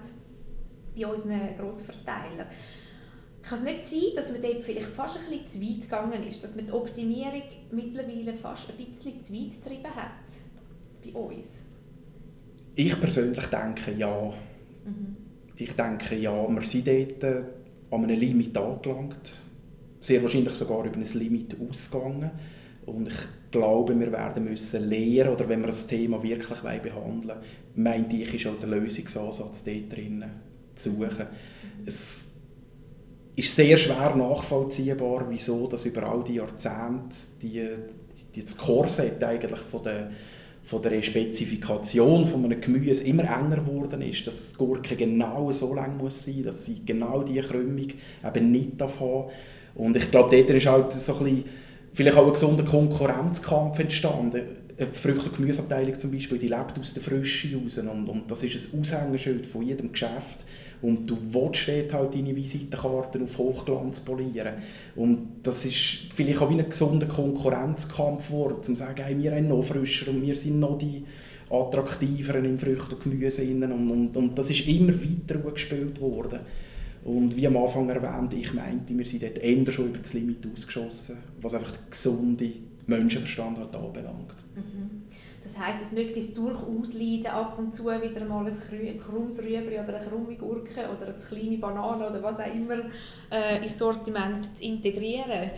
bei 0.97 1.05
unseren 1.05 1.55
Grossverteilern. 1.57 2.47
Kann 3.43 3.59
es 3.59 3.63
nicht 3.63 3.83
sein, 3.83 4.15
dass 4.15 4.31
man 4.31 4.41
dort 4.41 4.63
vielleicht 4.63 4.87
fast 4.87 5.19
ein 5.19 5.29
bisschen 5.29 5.47
zu 5.47 5.61
weit 5.61 5.81
gegangen 5.81 6.23
ist, 6.23 6.43
dass 6.43 6.55
man 6.55 6.65
die 6.65 6.73
Optimierung 6.73 7.43
mittlerweile 7.69 8.33
fast 8.33 8.67
ein 8.71 8.77
bisschen 8.77 9.21
zu 9.21 9.33
weit 9.33 9.63
getrieben 9.63 9.95
hat 9.95 10.09
bei 11.03 11.11
uns? 11.19 11.64
Ich 12.75 12.99
persönlich 12.99 13.45
denke 13.45 13.93
ja. 13.97 14.33
Mhm. 14.85 15.15
Ich 15.57 15.73
denke 15.73 16.15
ja, 16.15 16.47
wir 16.47 16.61
sind 16.63 16.87
dort 16.87 17.23
äh, 17.23 17.43
an 17.91 18.03
einem 18.03 18.19
Limit 18.19 18.57
angelangt. 18.57 19.33
Sehr 20.01 20.21
wahrscheinlich 20.21 20.53
sogar 20.55 20.85
über 20.85 20.97
ein 20.97 21.13
Limit 21.13 21.55
ausgegangen. 21.59 22.31
Und 22.85 23.07
ich 23.07 23.17
glaube, 23.49 23.99
wir 23.99 24.11
werden 24.11 24.43
müssen 24.43 24.89
lernen, 24.89 25.33
oder 25.33 25.49
wenn 25.49 25.61
wir 25.61 25.67
das 25.67 25.87
Thema 25.87 26.21
wirklich 26.21 26.59
behandeln 26.59 27.29
wollen, 27.29 27.37
meinte 27.75 28.15
ich, 28.15 28.33
ist 28.33 28.47
auch 28.47 28.59
der 28.59 28.69
Lösungsansatz 28.69 29.63
dort 29.63 29.91
drin 29.91 30.23
zu 30.75 30.91
suchen. 30.91 31.25
Es 31.85 32.31
ist 33.35 33.55
sehr 33.55 33.77
schwer 33.77 34.15
nachvollziehbar, 34.15 35.25
wieso 35.29 35.67
dass 35.67 35.85
über 35.85 36.03
all 36.03 36.23
die 36.23 36.35
Jahrzehnte 36.35 37.15
die, 37.41 37.67
die, 38.35 38.41
das 38.41 38.55
Korsett 38.55 39.23
eigentlich 39.23 39.59
von 39.59 39.83
der 39.83 40.11
von 40.65 40.81
der 40.81 40.99
Spezifikation 41.03 42.25
von 42.25 42.43
einem 42.43 42.59
Gemüse 42.59 43.03
immer 43.03 43.23
enger 43.23 43.57
geworden 43.57 44.01
ist, 44.01 44.25
dass 44.25 44.53
die 44.53 44.57
Gurke 44.57 44.95
genau 44.95 45.51
so 45.51 45.75
lang 45.75 45.95
muss 45.95 46.25
sein, 46.25 46.41
dass 46.43 46.65
sie 46.65 46.81
genau 46.83 47.21
diese 47.21 47.41
Krümmung 47.41 47.87
eben 48.25 48.51
nicht 48.51 48.81
haben 48.81 49.25
Und 49.75 49.95
ich 49.95 50.09
glaube, 50.09 50.35
dort 50.35 50.49
ist 50.49 50.65
halt 50.65 50.91
so 50.91 51.13
ein 51.17 51.23
bisschen, 51.23 51.43
vielleicht 51.93 52.17
auch 52.17 52.25
ein 52.25 52.33
gesunder 52.33 52.63
Konkurrenzkampf 52.63 53.77
entstanden. 53.77 54.41
Eine 54.77 54.87
Früchte- 54.87 55.29
und 55.29 55.35
Gemüseabteilung 55.35 55.97
zum 55.99 56.11
Beispiel, 56.11 56.39
die 56.39 56.47
lebt 56.47 56.79
aus 56.79 56.95
der 56.95 57.03
Frische 57.03 57.55
raus 57.55 57.77
und, 57.77 58.09
und 58.09 58.29
das 58.29 58.41
ist 58.41 58.73
ein 58.73 58.81
Aushängeschild 58.81 59.45
von 59.45 59.61
jedem 59.61 59.91
Geschäft 59.91 60.45
und 60.81 61.09
du 61.09 61.17
willst 61.31 61.67
dort 61.67 61.93
halt 61.93 62.15
deine 62.15 62.35
Visitenkarten 62.35 63.23
auf 63.23 63.37
Hochglanz 63.37 63.99
polieren. 64.01 64.55
Und 64.95 65.27
das 65.43 65.65
ist 65.65 66.13
vielleicht 66.13 66.41
auch 66.41 66.49
wie 66.49 66.59
ein 66.59 66.69
gesunder 66.69 67.07
Konkurrenzkampf 67.07 68.27
geworden, 68.27 68.55
um 68.57 68.63
zu 68.63 68.75
sagen, 68.75 69.03
hey, 69.03 69.17
wir 69.17 69.31
sind 69.31 69.49
noch 69.49 69.63
frischer 69.63 70.11
und 70.11 70.21
wir 70.21 70.35
sind 70.35 70.59
noch 70.59 70.77
die 70.77 71.03
attraktiveren 71.49 72.45
im 72.45 72.59
Früchte 72.59 72.95
und 72.95 73.03
Gemüse. 73.03 73.43
Und, 73.43 73.63
und, 73.63 74.17
und 74.17 74.37
das 74.37 74.49
ist 74.49 74.67
immer 74.67 74.93
weiter 74.93 75.39
gespielt 75.51 75.99
worden. 76.01 76.39
Und 77.05 77.35
wie 77.37 77.45
am 77.45 77.55
Anfang 77.57 77.87
erwähnt, 77.87 78.33
ich 78.33 78.51
meinte, 78.53 78.97
wir 78.97 79.05
sind 79.05 79.21
dort 79.21 79.37
eher 79.37 79.71
schon 79.71 79.85
über 79.85 79.99
das 79.99 80.13
Limit 80.13 80.47
ausgeschossen, 80.51 81.17
was 81.39 81.53
einfach 81.53 81.71
den 81.71 81.89
gesunden 81.89 82.53
Menschenverstand 82.87 83.59
hat 83.59 83.75
anbelangt. 83.75 84.43
Mhm. 84.55 84.74
Das 85.45 85.59
heisst, 85.59 85.79
es 85.79 85.91
möchte 85.91 86.17
es 86.17 86.33
durchaus 86.33 86.95
leiden, 86.95 87.27
ab 87.27 87.59
und 87.59 87.75
zu 87.75 87.85
wieder 87.85 88.25
mal 88.25 88.47
ein 88.47 88.97
krummes 88.97 89.43
Rüebli 89.43 89.77
oder 89.77 89.95
eine 89.95 90.03
krumme 90.03 90.35
Gurke 90.35 90.89
oder 90.89 91.05
eine 91.05 91.13
kleine 91.13 91.59
Banane 91.59 92.09
oder 92.09 92.23
was 92.23 92.39
auch 92.39 92.51
immer 92.51 92.77
äh, 93.31 93.61
ins 93.61 93.77
Sortiment 93.77 94.57
zu 94.57 94.63
integrieren. 94.63 95.51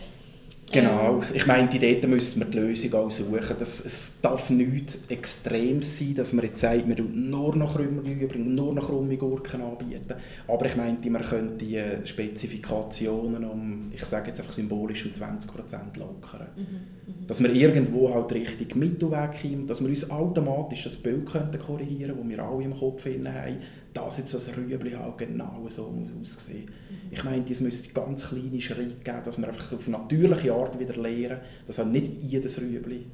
Genau, 0.70 1.22
ich 1.32 1.46
meinte, 1.46 1.78
dort 1.78 2.06
müsste 2.08 2.38
man 2.38 2.50
die 2.50 2.58
Lösung 2.58 2.94
auch 2.94 3.10
suchen. 3.10 3.56
Das, 3.58 3.84
es 3.84 4.20
darf 4.20 4.50
nicht 4.50 4.98
extrem 5.08 5.80
sein, 5.80 6.14
dass 6.14 6.32
man 6.32 6.44
jetzt 6.44 6.60
sagt, 6.60 6.86
man 6.86 7.28
nur 7.28 7.56
noch 7.56 7.74
Krümmerglühwein, 7.74 8.54
nur 8.54 8.74
noch 8.74 8.86
krumme 8.86 9.16
Gurken 9.16 9.62
anbieten. 9.62 10.14
Aber 10.46 10.66
ich 10.66 10.76
meinte, 10.76 11.08
man 11.10 11.22
könnte 11.22 11.64
die 11.64 11.80
Spezifikationen 12.04 13.44
um, 13.44 13.92
ich 13.94 14.04
sage 14.04 14.28
jetzt 14.28 14.40
einfach 14.40 14.52
symbolisch, 14.52 15.06
um 15.06 15.12
20% 15.12 15.98
lockern. 15.98 16.48
Mhm, 16.56 16.62
mhm. 16.62 17.26
Dass 17.26 17.42
wir 17.42 17.50
irgendwo 17.50 18.12
halt 18.12 18.32
richtig 18.32 18.76
Mittelweg 18.76 19.40
kommen, 19.40 19.66
dass 19.66 19.80
wir 19.80 19.88
uns 19.88 20.10
automatisch 20.10 20.84
das 20.84 20.96
Bild 20.96 21.30
könnten 21.30 21.58
korrigieren 21.58 22.16
könnten, 22.16 22.28
das 22.28 22.38
wir 22.38 22.44
alle 22.44 22.64
im 22.64 22.76
Kopf 22.76 23.06
haben, 23.06 23.58
dass 23.98 24.18
jetzt 24.18 24.34
das 24.34 24.56
Rüebli 24.56 24.92
halt 24.92 25.18
genau 25.18 25.66
so 25.68 25.86
aussehen 25.86 26.18
muss. 26.18 26.48
Mhm. 26.48 26.66
Ich 27.10 27.24
meine, 27.24 27.44
es 27.50 27.60
müsste 27.60 27.92
ganz 27.92 28.28
kleine 28.28 28.60
Schritte 28.60 29.02
geben, 29.02 29.22
dass 29.24 29.38
wir 29.38 29.46
einfach 29.48 29.72
auf 29.72 29.88
natürliche 29.88 30.52
Art 30.52 30.78
wieder 30.78 30.94
lernen, 30.94 31.40
dass 31.66 31.78
halt 31.78 31.88
nicht 31.88 32.12
jedes 32.22 32.60
Rüebli 32.60 33.06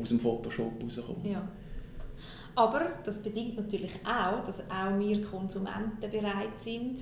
aus 0.00 0.08
dem 0.10 0.20
Photoshop 0.20 0.82
rauskommt. 0.82 1.26
Ja. 1.26 1.48
Aber 2.54 2.80
das 3.04 3.22
bedingt 3.22 3.56
natürlich 3.56 3.94
auch, 4.04 4.44
dass 4.44 4.60
auch 4.60 4.98
wir 4.98 5.22
Konsumenten 5.24 6.10
bereit 6.10 6.58
sind, 6.60 7.00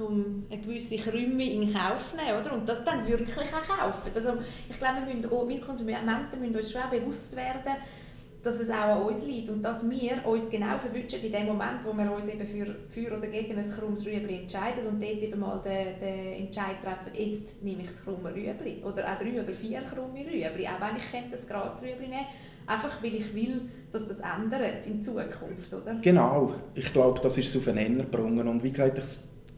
um 0.00 0.44
eine 0.50 0.60
gewisse 0.60 0.96
Krümme 0.96 1.44
in 1.44 1.72
Kauf 1.72 2.10
zu 2.10 2.16
nehmen, 2.16 2.40
oder? 2.40 2.52
und 2.52 2.68
das 2.68 2.84
dann 2.84 3.06
wirklich 3.06 3.28
auch 3.36 3.76
kaufen. 3.76 4.10
Also 4.14 4.34
ich 4.68 4.78
glaube, 4.78 5.06
wir, 5.06 5.14
müssen 5.14 5.30
auch, 5.30 5.48
wir 5.48 5.60
Konsumenten 5.60 6.40
müssen 6.40 6.56
uns 6.56 6.70
schon 6.72 6.90
bewusst 6.90 7.34
werden, 7.36 7.76
dass 8.46 8.60
es 8.60 8.70
auch 8.70 8.74
an 8.74 9.02
uns 9.02 9.24
liegt 9.26 9.48
und 9.50 9.62
dass 9.62 9.88
wir 9.88 10.24
uns 10.24 10.48
genau 10.48 10.78
verwünschen 10.78 11.20
in 11.20 11.32
dem 11.32 11.46
Moment, 11.46 11.84
wo 11.84 11.92
wir 11.92 12.12
uns 12.12 12.28
eben 12.28 12.46
für, 12.46 12.74
für 12.88 13.16
oder 13.16 13.26
gegen 13.26 13.58
ein 13.58 13.70
krummes 13.70 14.06
Rüebli 14.06 14.42
entscheiden 14.42 14.86
und 14.86 15.02
dort 15.02 15.22
eben 15.22 15.40
mal 15.40 15.60
den, 15.60 15.98
den 16.00 16.46
Entscheid 16.46 16.80
treffen, 16.82 17.12
jetzt 17.12 17.62
nehme 17.62 17.82
ich 17.82 17.88
das 17.88 18.04
krumme 18.04 18.32
Rüebli 18.32 18.82
oder 18.84 19.12
auch 19.12 19.18
drei 19.18 19.42
oder 19.42 19.52
vier 19.52 19.82
krumme 19.82 20.20
Rüebli, 20.20 20.66
auch 20.66 20.80
wenn 20.80 20.96
ich 20.96 21.10
könnte 21.10 21.30
das 21.32 21.46
Graz 21.46 21.82
Rüebli 21.82 22.08
nehmen 22.08 22.26
einfach 22.66 23.02
weil 23.02 23.14
ich 23.14 23.34
will, 23.34 23.62
dass 23.92 24.06
das 24.06 24.20
ändert 24.20 24.86
in 24.86 25.02
Zukunft, 25.02 25.72
oder? 25.72 25.96
Genau, 26.02 26.54
ich 26.74 26.92
glaube, 26.92 27.20
das 27.22 27.38
ist 27.38 27.56
auf 27.56 27.64
den 27.64 28.00
und 28.00 28.62
wie 28.62 28.70
gesagt, 28.70 28.98
ich 28.98 29.06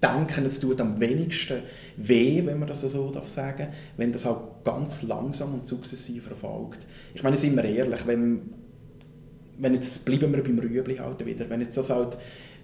denke, 0.00 0.42
es 0.42 0.60
tut 0.60 0.80
am 0.80 1.00
wenigsten 1.00 1.62
weh, 1.96 2.44
wenn 2.44 2.58
man 2.58 2.68
das 2.68 2.82
so 2.82 3.10
darf 3.10 3.28
sagen, 3.28 3.68
wenn 3.96 4.12
das 4.12 4.26
auch 4.26 4.62
ganz 4.62 5.02
langsam 5.02 5.54
und 5.54 5.66
sukzessiv 5.66 6.28
erfolgt. 6.30 6.86
Ich 7.14 7.22
meine, 7.22 7.36
sind 7.36 7.56
wir 7.56 7.64
ehrlich, 7.64 8.06
wenn 8.06 8.57
wenn 9.58 9.74
jetzt 9.74 10.04
bleiben 10.04 10.32
wir 10.32 10.42
beim 10.42 10.58
Rüebli 10.58 10.96
halt 10.96 11.24
wieder, 11.24 11.48
wenn 11.50 11.60
jetzt 11.60 11.76
das 11.76 11.90
halt 11.90 12.18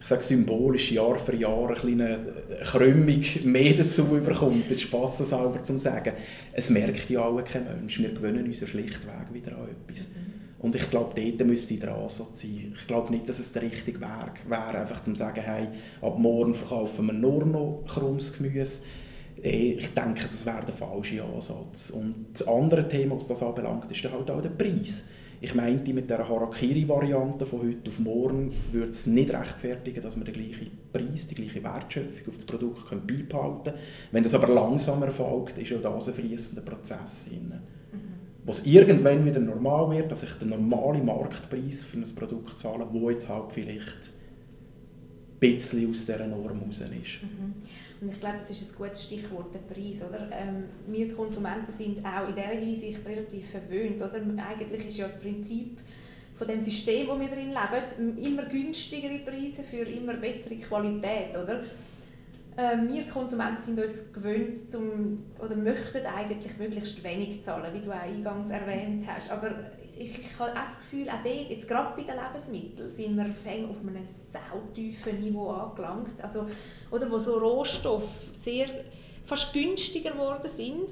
ich 0.04 0.10
sage 0.10 0.22
symbolisch 0.22 0.92
Jahr 0.92 1.18
für 1.18 1.34
Jahr 1.34 1.66
eine 1.66 1.74
kleine 1.76 2.18
Krümmung 2.62 3.24
mehr 3.44 3.72
dazu 3.72 4.02
überkommt, 4.14 4.68
jetzt 4.68 4.82
Spass 4.82 5.16
sauber 5.16 5.64
zu 5.64 5.78
sagen, 5.78 6.12
es 6.52 6.68
merkt 6.68 7.08
ja 7.08 7.24
auch 7.24 7.42
kein 7.42 7.64
Mensch, 7.64 7.98
wir 8.00 8.10
gewöhnen 8.10 8.44
uns 8.44 8.68
schlichtweg 8.68 9.32
wieder 9.32 9.56
an 9.56 9.68
etwas. 9.68 10.08
Und 10.58 10.76
ich 10.76 10.90
glaube, 10.90 11.18
dort 11.18 11.46
müsste 11.46 11.74
der 11.76 11.94
Ansatz 11.94 12.42
sein. 12.42 12.74
Ich 12.74 12.86
glaube 12.86 13.12
nicht, 13.12 13.28
dass 13.28 13.38
es 13.38 13.52
der 13.52 13.62
richtige 13.62 14.00
Weg 14.00 14.48
wäre, 14.48 14.78
einfach 14.78 15.00
zu 15.00 15.14
sagen, 15.14 15.40
hey, 15.42 15.68
ab 16.02 16.18
morgen 16.18 16.54
verkaufen 16.54 17.06
wir 17.06 17.12
nur 17.14 17.44
noch 17.46 17.84
krummes 17.86 18.36
Gemüse. 18.36 18.80
Eh, 19.42 19.72
ich 19.72 19.88
denke, 19.94 20.26
das 20.30 20.46
wäre 20.46 20.64
der 20.66 20.74
falsche 20.74 21.22
Ansatz. 21.22 21.90
Und 21.90 22.26
das 22.32 22.46
andere 22.46 22.86
Thema, 22.88 23.16
was 23.16 23.26
das 23.26 23.42
anbelangt, 23.42 23.90
ist 23.90 24.04
halt 24.04 24.30
auch 24.30 24.40
der 24.40 24.50
Preis. 24.50 25.08
Ich 25.44 25.54
meinte, 25.54 25.92
mit 25.92 26.08
der 26.08 26.26
Harakiri-Variante 26.26 27.44
von 27.44 27.60
heute 27.60 27.90
auf 27.90 27.98
morgen 27.98 28.50
würde 28.72 28.90
es 28.90 29.06
nicht 29.06 29.30
rechtfertigen, 29.30 30.00
dass 30.00 30.16
wir 30.16 30.24
den 30.24 30.32
gleichen 30.32 30.70
Preis, 30.90 31.26
die 31.26 31.34
gleiche 31.34 31.62
Wertschöpfung 31.62 32.28
auf 32.28 32.36
das 32.36 32.46
Produkt 32.46 32.88
können 32.88 33.06
beibehalten 33.06 33.64
können. 33.64 33.76
Wenn 34.10 34.22
das 34.22 34.34
aber 34.34 34.48
langsamer 34.48 35.04
erfolgt, 35.04 35.58
ist 35.58 35.70
auch 35.74 35.82
das 35.82 36.08
ein 36.08 36.14
fließender 36.14 36.62
Prozess. 36.62 37.26
Drin. 37.28 37.52
Mhm. 37.92 37.98
Was 38.46 38.64
irgendwann 38.64 39.26
wieder 39.26 39.40
normal 39.40 39.94
wird, 39.94 40.10
dass 40.10 40.22
ich 40.22 40.32
den 40.32 40.48
normalen 40.48 41.04
Marktpreis 41.04 41.84
für 41.84 41.98
ein 41.98 42.14
Produkt 42.14 42.58
zahle, 42.58 42.86
wo 42.90 43.10
jetzt 43.10 43.28
halt 43.28 43.52
vielleicht 43.52 44.12
ein 44.14 45.38
bisschen 45.40 45.90
aus 45.90 46.06
dieser 46.06 46.26
Norm 46.26 46.58
raus 46.58 46.80
ist. 46.80 47.22
Mhm. 47.22 47.54
Und 48.04 48.12
ich 48.12 48.20
glaube, 48.20 48.36
das 48.36 48.50
ist 48.50 48.70
ein 48.70 48.76
gutes 48.76 49.02
Stichwort, 49.04 49.54
der 49.54 49.60
Preis. 49.60 50.02
Oder? 50.02 50.28
Ähm, 50.30 50.64
wir 50.86 51.14
Konsumenten 51.14 51.72
sind 51.72 52.04
auch 52.04 52.28
in 52.28 52.34
dieser 52.34 52.48
Hinsicht 52.48 53.06
relativ 53.06 53.50
verwöhnt. 53.50 53.96
Oder? 53.96 54.20
Eigentlich 54.36 54.86
ist 54.86 54.98
ja 54.98 55.06
das 55.06 55.18
Prinzip 55.18 55.78
von 56.34 56.46
dem 56.46 56.60
System, 56.60 57.08
wo 57.08 57.18
wir 57.18 57.28
drin 57.28 57.48
leben, 57.54 58.18
immer 58.18 58.42
günstigere 58.44 59.20
Preise 59.20 59.62
für 59.62 59.88
immer 59.88 60.14
bessere 60.14 60.56
Qualität. 60.56 61.30
Oder? 61.30 61.62
Ähm, 62.58 62.88
wir 62.88 63.06
Konsumenten 63.06 63.62
sind 63.62 63.80
uns 63.80 64.12
gewöhnt 64.12 64.70
zum, 64.70 65.24
oder 65.38 65.56
möchten 65.56 66.04
eigentlich 66.04 66.58
möglichst 66.58 67.02
wenig 67.02 67.42
zahlen, 67.42 67.72
wie 67.72 67.80
du 67.80 67.90
auch 67.90 68.02
eingangs 68.02 68.50
erwähnt 68.50 69.04
hast. 69.06 69.30
Aber 69.30 69.50
ich, 69.98 70.18
ich 70.18 70.38
habe 70.38 70.52
auch 70.52 70.54
das 70.54 70.78
Gefühl, 70.78 71.08
auch 71.08 71.22
dort, 71.22 71.50
jetzt 71.50 71.68
gerade 71.68 71.96
bei 71.96 72.02
den 72.02 72.20
Lebensmitteln, 72.20 72.90
sind 72.90 73.16
wir 73.16 73.24
auf 73.24 73.80
einem 73.80 74.06
sautiefen 74.06 75.20
Niveau 75.20 75.50
angelangt. 75.50 76.22
Also, 76.22 76.46
oder 76.90 77.10
wo 77.10 77.18
so 77.18 77.38
Rohstoffe 77.38 78.30
sehr 78.32 78.68
fast 79.24 79.52
günstiger 79.52 80.10
geworden 80.10 80.48
sind 80.48 80.90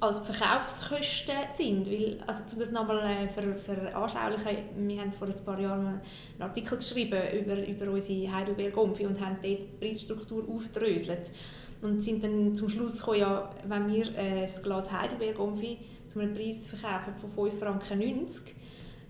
als 0.00 0.22
die 0.22 0.32
Verkaufskosten 0.32 1.36
sind. 1.56 1.86
Weil, 1.86 2.18
also 2.26 2.44
um 2.52 2.60
das 2.60 2.70
nochmal 2.70 2.98
äh, 2.98 3.28
ver, 3.28 3.54
veranschaulichen, 3.56 4.56
wir 4.76 5.00
haben 5.00 5.12
vor 5.12 5.28
ein 5.28 5.44
paar 5.44 5.60
Jahren 5.60 5.86
einen 5.86 6.42
Artikel 6.42 6.78
geschrieben 6.78 7.20
über, 7.40 7.66
über 7.66 7.90
unsere 7.90 8.32
Heidelberg-Omfi 8.32 9.06
und 9.06 9.20
haben 9.20 9.38
dort 9.42 9.44
die 9.44 9.68
Preisstruktur 9.80 10.44
aufgedröselt. 10.48 11.32
Und 11.80 12.02
sind 12.02 12.24
dann 12.24 12.54
zum 12.54 12.68
Schluss 12.68 12.98
gekommen, 12.98 13.18
ja, 13.18 13.50
wenn 13.66 13.92
wir 13.92 14.06
äh, 14.16 14.44
ein 14.44 14.62
Glas 14.62 14.90
Heidelberg-Omfi 14.90 15.78
zu 16.14 16.20
einem 16.20 16.34
Preis 16.34 16.68
verkaufen 16.68 17.14
von 17.20 17.50
5,90 17.50 17.58
Franken, 17.58 18.54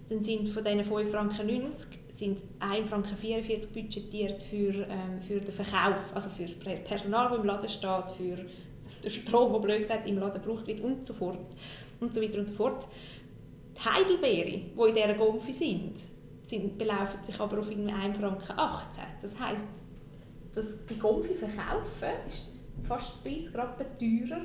dann 0.08 0.22
sind 0.22 0.48
von 0.48 0.64
diesen 0.64 0.80
5,90 0.80 1.10
Franken 1.10 1.72
sind 2.10 2.42
1,44 2.60 2.86
Franken 2.86 3.72
budgetiert 3.74 4.42
für, 4.42 4.86
ähm, 4.88 5.20
für 5.26 5.40
den 5.40 5.52
Verkauf, 5.52 6.14
also 6.14 6.30
für 6.30 6.44
das 6.44 6.54
Personal, 6.56 7.28
das 7.28 7.38
im 7.38 7.44
Laden 7.44 7.68
steht, 7.68 8.10
für 8.16 8.46
den 9.02 9.10
Strom, 9.10 9.52
der 9.52 9.60
blöd 9.60 9.82
gesagt 9.82 10.08
im 10.08 10.18
Laden 10.18 10.42
gebraucht 10.42 10.66
wird 10.66 10.80
und 10.80 11.06
so 11.06 11.12
fort. 11.12 11.38
Und 12.00 12.14
so 12.14 12.22
weiter 12.22 12.38
und 12.38 12.46
so 12.46 12.54
fort. 12.54 12.86
Die 13.76 13.84
Heidelbeere, 13.84 14.46
die 14.46 14.88
in 14.88 14.94
dieser 14.94 15.14
Gomfi 15.14 15.52
sind, 15.52 15.96
sind, 16.46 16.78
belaufen 16.78 17.24
sich 17.24 17.38
aber 17.40 17.58
auf 17.58 17.68
1,18 17.68 18.14
Franken. 18.14 18.46
Das 19.20 19.40
heisst, 19.40 19.66
dass 20.54 20.86
die 20.86 20.98
Gomfi 20.98 21.34
verkaufen 21.34 22.08
ist 22.26 22.54
fast 22.86 23.24
30 23.24 23.54
Rappen 23.54 23.86
teurer 23.98 24.42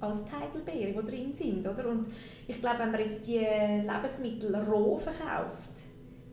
als 0.00 0.24
die 0.24 0.32
Heidelbeere, 0.32 1.02
die 1.02 1.10
drin 1.10 1.34
sind. 1.34 1.66
Oder? 1.66 1.88
Und 1.88 2.06
ich 2.46 2.60
glaube, 2.60 2.80
wenn 2.80 2.92
man 2.92 3.00
jetzt 3.00 3.26
die 3.26 3.38
Lebensmittel 3.38 4.54
roh 4.56 4.96
verkauft 4.96 5.82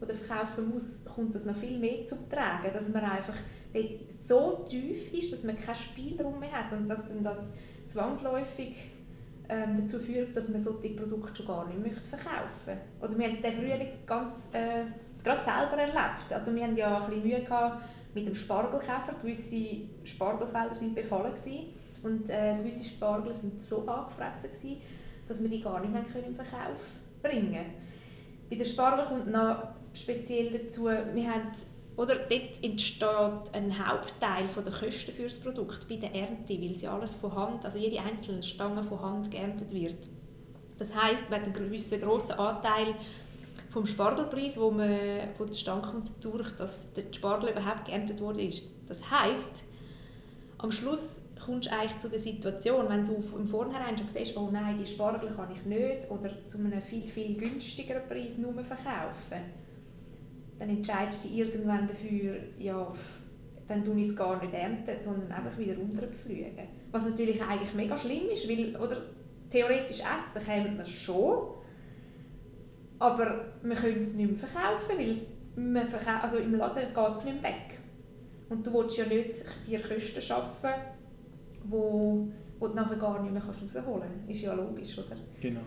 oder 0.01 0.13
verkaufen 0.13 0.69
muss, 0.69 1.03
kommt 1.05 1.33
das 1.33 1.45
noch 1.45 1.55
viel 1.55 1.79
mehr 1.79 2.05
zum 2.05 2.29
Tragen, 2.29 2.71
dass 2.73 2.89
man 2.89 3.03
einfach 3.03 3.35
dort 3.73 4.11
so 4.27 4.63
tief 4.69 5.11
ist, 5.13 5.33
dass 5.33 5.43
man 5.43 5.57
keinen 5.57 5.75
Spielraum 5.75 6.39
mehr 6.39 6.51
hat 6.51 6.73
und 6.73 6.87
dass 6.87 7.07
dann 7.07 7.23
das 7.23 7.53
zwangsläufig 7.87 8.75
ähm, 9.49 9.77
dazu 9.79 9.99
führt, 9.99 10.35
dass 10.35 10.49
man 10.49 10.59
solche 10.59 10.89
Produkte 10.89 11.35
schon 11.35 11.47
gar 11.47 11.67
nicht 11.67 11.79
möchte 11.79 12.09
verkaufen 12.09 12.65
möchte. 12.65 12.89
Oder 13.01 13.17
wir 13.17 13.25
haben 13.27 13.35
es 13.35 13.41
den 13.41 13.53
Frühling 13.53 13.89
ganz, 14.05 14.49
äh, 14.53 14.85
gerade 15.23 15.43
selber 15.43 15.77
erlebt. 15.77 16.31
Also 16.31 16.53
wir 16.53 16.63
hatten 16.63 16.77
ja 16.77 16.99
ein 16.99 17.09
bisschen 17.09 17.27
Mühe 17.27 17.41
gehabt 17.41 17.83
mit 18.13 18.27
dem 18.27 18.35
Spargelkäfer. 18.35 19.13
Gewisse 19.21 19.81
Spargelfelder 20.03 20.75
waren 20.75 20.95
befallen 20.95 21.35
gewesen 21.35 21.73
und 22.05 22.29
äh, 22.29 22.55
gewisse 22.57 22.83
Spargel 22.83 23.33
sind 23.33 23.61
so 23.61 23.87
angefressen, 23.87 24.51
gewesen, 24.51 24.81
dass 25.27 25.41
wir 25.41 25.49
die 25.49 25.61
gar 25.61 25.79
nicht 25.81 25.91
mehr 25.91 26.03
können 26.03 26.27
im 26.27 26.35
Verkauf 26.35 26.77
bringen 27.21 27.51
können. 27.51 27.73
Bei 28.49 28.55
den 28.55 28.65
Spargel 28.65 29.05
kommt 29.05 29.31
noch 29.31 29.69
speziell 29.93 30.51
dazu, 30.51 30.85
wir 30.85 31.31
haben, 31.31 31.51
oder 31.97 32.15
dort 32.15 32.63
entsteht 32.63 33.53
ein 33.53 33.87
Hauptteil 33.87 34.47
der 34.55 34.71
Kosten 34.71 35.11
für 35.11 35.23
das 35.23 35.39
Produkt 35.39 35.89
bei 35.89 35.95
der 35.95 36.13
Ernte, 36.13 36.61
weil 36.61 36.77
sie 36.77 36.87
alles 36.87 37.15
von 37.15 37.33
Hand, 37.33 37.65
also 37.65 37.79
jede 37.79 37.99
einzelne 37.99 38.43
Stange 38.43 38.83
von 38.83 39.01
Hand 39.01 39.31
geerntet 39.31 39.73
wird. 39.73 40.07
Das 40.77 40.93
heisst, 40.93 41.29
man 41.29 41.39
hat 41.39 41.45
einen 41.45 41.53
gewissen 41.53 41.99
grossen 42.01 42.33
Anteil 42.33 42.93
vom 43.71 43.87
Spargelpreis, 43.87 44.59
wo, 44.59 44.69
man, 44.69 44.89
wo 45.37 45.45
der 45.45 45.53
Stange 45.53 45.81
kommt 45.81 46.11
durch, 46.21 46.51
dass 46.51 46.93
der 46.93 47.05
Spargel 47.11 47.49
überhaupt 47.49 47.85
geerntet 47.85 48.19
wurde. 48.21 48.47
Das 48.87 49.09
heisst, 49.09 49.63
am 50.57 50.71
Schluss 50.71 51.24
kommst 51.45 51.67
du 51.67 51.73
eigentlich 51.73 51.99
zu 51.99 52.09
der 52.09 52.19
Situation, 52.19 52.89
wenn 52.89 53.05
du 53.05 53.15
im 53.37 53.47
Vornherein 53.47 53.97
schon 53.97 54.09
siehst, 54.09 54.35
oh 54.37 54.49
nein, 54.51 54.75
die 54.77 54.85
Spargel 54.85 55.29
kann 55.29 55.51
ich 55.51 55.63
nicht 55.65 56.09
oder 56.09 56.29
zu 56.47 56.57
einem 56.57 56.81
viel, 56.81 57.03
viel 57.03 57.37
günstigeren 57.37 58.07
Preis 58.07 58.37
nur 58.37 58.53
verkaufen, 58.53 59.41
dann 60.57 60.69
entscheidest 60.69 61.23
du 61.23 61.27
dich 61.27 61.37
irgendwann 61.37 61.87
dafür, 61.87 62.37
ja, 62.57 62.91
dann 63.67 63.83
tue 63.83 63.99
ich 63.99 64.07
es 64.07 64.15
gar 64.15 64.41
nicht 64.41 64.53
ernten, 64.53 64.95
sondern 64.99 65.31
einfach 65.31 65.57
wieder 65.57 65.75
runterpflügen. 65.75 66.67
Was 66.91 67.05
natürlich 67.05 67.41
eigentlich 67.41 67.73
mega 67.73 67.97
schlimm 67.97 68.29
ist, 68.31 68.47
weil, 68.47 68.75
oder 68.75 68.97
theoretisch 69.49 69.99
essen 69.99 70.45
können 70.45 70.75
wir 70.75 70.81
es 70.81 70.89
schon, 70.89 71.55
aber 72.99 73.53
wir 73.61 73.75
können 73.75 73.99
es 73.99 74.13
nicht 74.13 74.29
mehr 74.29 74.39
verkaufen, 74.39 74.97
weil 74.97 75.17
man 75.55 75.87
verkau 75.87 76.21
also 76.21 76.37
im 76.37 76.55
Laden 76.55 76.93
geht 76.93 77.11
es 77.11 77.23
nicht 77.23 77.41
mehr 77.41 77.51
weg. 77.51 77.79
Und 78.49 78.65
du 78.65 78.73
willst 78.73 78.97
ja 78.97 79.05
nicht 79.05 79.43
dir 79.67 79.81
Kosten 79.81 80.21
schaffen, 80.21 80.71
wo 81.69 82.27
wo 82.59 82.67
du 82.67 82.75
nachher 82.75 82.97
gar 82.97 83.21
nicht 83.21 83.33
mehr 83.33 83.43
rausholen 83.43 83.73
kannst. 83.73 84.29
Ist 84.29 84.41
ja 84.41 84.53
logisch, 84.53 84.97
oder? 84.97 85.15
Genau. 85.41 85.61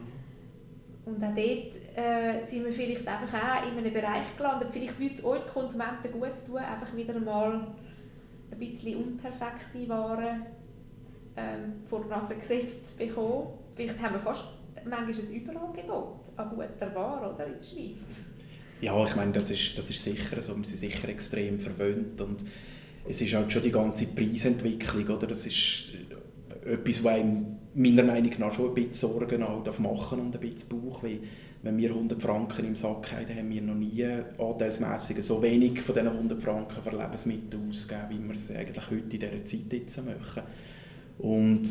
Und 1.05 1.25
auch 1.25 1.35
dort 1.35 1.97
äh, 1.97 2.43
sind 2.45 2.65
wir 2.65 2.73
vielleicht 2.73 3.07
einfach 3.07 3.35
auch 3.35 3.71
in 3.71 3.79
einem 3.79 3.93
Bereich 3.93 4.37
gelandet. 4.37 4.69
Vielleicht 4.71 4.99
würde 4.99 5.15
es 5.15 5.21
uns 5.21 5.49
Konsumenten 5.49 6.13
gut 6.13 6.33
tun, 6.47 6.59
einfach 6.59 6.95
wieder 6.95 7.19
mal 7.19 7.67
ein 8.51 8.59
bisschen 8.59 8.97
unperfekte 8.97 9.89
Waren 9.89 10.47
ähm, 11.37 11.75
vor 11.87 12.03
die 12.05 12.09
Nase 12.09 12.37
gesetzt 12.37 12.91
zu 12.91 12.97
bekommen. 12.97 13.49
Vielleicht 13.75 14.03
haben 14.03 14.15
wir 14.15 14.21
fast 14.21 14.45
manchmal 14.85 15.09
ein 15.09 15.35
Überangebot 15.35 16.21
an 16.37 16.51
guter 16.51 16.95
Ware 16.95 17.35
oder, 17.35 17.47
in 17.47 17.57
der 17.57 17.65
Schweiz. 17.65 18.21
Ja, 18.81 19.03
ich 19.05 19.17
meine, 19.17 19.33
das 19.33 19.51
ist, 19.51 19.77
das 19.79 19.91
ist 19.91 20.03
sicher 20.03 20.41
so. 20.43 20.57
Wir 20.57 20.65
sind 20.65 20.79
sicher 20.79 21.09
extrem 21.09 21.59
verwöhnt 21.59 22.21
und 22.21 22.45
es 23.09 23.21
ist 23.21 23.35
halt 23.35 23.51
schon 23.51 23.63
die 23.63 23.73
ganze 23.73 24.07
Preisentwicklung, 24.07 25.17
oder? 25.17 25.27
Das 25.27 25.47
ist 25.47 25.85
etwas, 26.65 27.03
was 27.03 27.15
einem 27.15 27.47
meiner 27.75 28.03
Meinung 28.03 28.33
nach 28.39 28.53
schon 28.53 28.69
ein 28.69 28.75
bisschen 28.75 29.11
Sorgen 29.11 29.43
auch 29.43 29.79
machen 29.79 30.21
und 30.21 30.35
ein 30.35 30.41
bisschen 30.41 30.69
Bauch, 30.69 31.03
weil 31.03 31.21
wenn 31.63 31.77
wir 31.77 31.91
100 31.91 32.21
Franken 32.21 32.67
im 32.67 32.77
Sack 32.77 33.13
haben, 33.13 33.35
haben 33.35 33.51
wir 33.51 33.63
noch 33.63 33.75
nie 33.75 34.05
anteilsmässig 34.39 35.25
so 35.25 35.43
wenig 35.43 35.81
von 35.81 35.95
diesen 35.95 36.09
100 36.09 36.43
Franken 36.43 36.83
für 36.83 36.97
Lebensmittel 36.97 37.61
ausgegeben, 37.69 38.07
wie 38.11 38.25
wir 38.25 38.33
es 38.33 38.51
eigentlich 38.51 38.91
heute 38.91 39.03
in 39.03 39.09
dieser 39.11 39.45
Zeit 39.45 39.73
jetzt 39.73 40.05
machen. 40.05 40.43
Und 41.19 41.63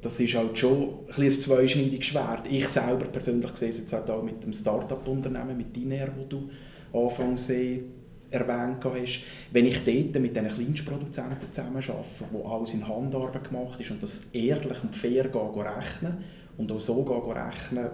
das 0.00 0.20
ist 0.20 0.34
halt 0.34 0.58
schon 0.58 1.06
ein, 1.16 1.22
ein 1.22 1.30
zweischneidiges 1.30 2.06
Schwert. 2.06 2.46
Ich 2.50 2.68
selber 2.68 3.06
persönlich 3.06 3.56
sehe 3.56 3.70
es 3.70 3.78
jetzt 3.78 3.94
auch 3.94 4.06
halt 4.06 4.24
mit 4.24 4.42
dem 4.44 4.52
Start-up-Unternehmen, 4.52 5.56
mit 5.56 5.74
Diner, 5.74 6.08
wo 6.16 6.24
du 6.24 6.48
anfangs 6.92 7.50
erwähnt 8.32 8.84
hast. 8.84 9.22
Wenn 9.50 9.66
ich 9.66 9.84
dort 9.84 10.22
mit 10.22 10.34
diesen 10.34 10.48
Kleinstproduzenten 10.48 11.52
zusammenarbeite, 11.52 12.04
wo 12.30 12.48
alles 12.48 12.74
in 12.74 12.86
Handarbeit 12.86 13.44
gemacht 13.44 13.80
ist 13.80 13.90
und 13.90 14.02
das 14.02 14.26
ehrlich 14.32 14.82
und 14.82 14.94
fair 14.94 15.24
rechnen 15.24 16.24
und 16.56 16.72
auch 16.72 16.80
so 16.80 17.02
rechnen, 17.02 17.90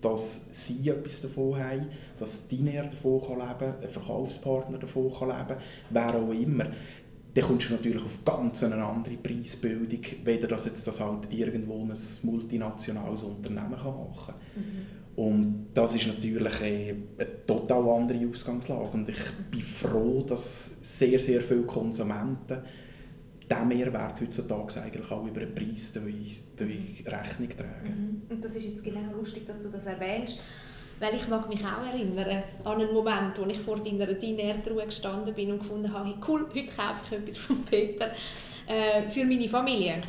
dass 0.00 0.48
sie 0.52 0.88
etwas 0.88 1.22
davon 1.22 1.58
haben, 1.58 1.86
dass 2.18 2.46
Diner 2.48 2.84
davon 2.84 3.20
leben 3.20 3.58
kann, 3.58 3.74
ein 3.82 3.88
Verkaufspartner 3.88 4.78
davon 4.78 5.04
leben 5.04 5.18
kann, 5.18 5.56
wer 5.90 6.14
auch 6.14 6.30
immer, 6.32 6.66
dann 7.34 7.44
kommst 7.44 7.68
du 7.68 7.74
natürlich 7.74 8.02
auf 8.02 8.24
ganz 8.24 8.62
eine 8.64 8.82
andere 8.82 9.16
Preisbildung, 9.16 10.00
weder 10.24 10.48
dass 10.48 10.64
jetzt 10.64 10.86
das 10.86 11.00
halt 11.00 11.32
irgendwo 11.34 11.82
ein 11.82 11.92
multinationales 12.22 13.22
Unternehmen 13.24 13.72
machen 13.72 13.92
kann. 13.92 14.34
Mhm. 14.54 14.86
Und 15.16 15.68
das 15.72 15.94
ist 15.94 16.06
natürlich 16.06 16.60
eine, 16.60 16.96
total 17.46 17.88
andere 17.88 18.28
Ausgangslage. 18.28 18.90
Und 18.92 19.08
ich 19.08 19.18
bin 19.50 19.62
froh, 19.62 20.22
dass 20.22 20.76
sehr, 20.82 21.18
sehr 21.18 21.40
viele 21.40 21.62
Konsumenten 21.62 22.58
diesen 23.50 23.68
Mehrwert 23.68 24.20
heutzutage 24.20 24.82
eigentlich 24.82 25.10
auch 25.10 25.26
über 25.26 25.40
den 25.40 25.54
Preis 25.54 25.92
durch, 25.92 27.04
Rechnung 27.06 27.48
tragen. 27.48 28.22
Mhm. 28.28 28.34
Und 28.34 28.44
das 28.44 28.56
ist 28.56 28.66
jetzt 28.66 28.84
genau 28.84 29.12
lustig, 29.16 29.46
dass 29.46 29.60
du 29.60 29.70
das 29.70 29.86
erwähnst. 29.86 30.38
Weil 30.98 31.14
ich 31.14 31.28
mag 31.28 31.48
mich 31.48 31.60
auch 31.60 31.84
erinnern 31.84 32.42
an 32.64 32.80
einen 32.80 32.92
Moment, 32.92 33.38
wo 33.38 33.44
ich 33.44 33.58
vor 33.58 33.78
deiner 33.78 34.06
Dinärtruhe 34.06 34.86
gestanden 34.86 35.34
bin 35.34 35.52
und 35.52 35.58
gefunden 35.58 35.92
habe, 35.92 36.14
cool, 36.26 36.46
heute 36.54 36.66
kaufe 36.66 37.04
ich 37.04 37.12
etwas 37.12 37.36
von 37.36 37.64
Peter 37.64 38.12
äh, 38.66 39.08
für 39.10 39.26
meine 39.26 39.48
Familie. 39.48 40.00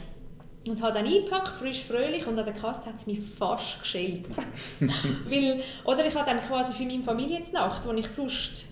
Und 0.70 0.82
habe 0.82 0.94
dann 0.94 1.06
eingepackt, 1.06 1.60
frisch, 1.60 1.84
fröhlich, 1.84 2.26
und 2.28 2.38
an 2.38 2.46
der 2.46 2.54
Kasse 2.54 2.88
hat 2.88 2.96
es 2.96 3.08
mich 3.08 3.20
fast 3.20 3.80
geschält. 3.80 4.26
Weil, 4.80 5.62
oder 5.86 6.06
ich 6.06 6.16
habe 6.16 6.30
dann 6.30 6.42
quasi 6.42 6.74
für 6.74 6.84
meine 6.84 7.04
Familie 7.04 7.42
Nacht, 7.54 7.88
wo 7.88 7.92
ich 7.94 8.10
sonst 8.10 8.68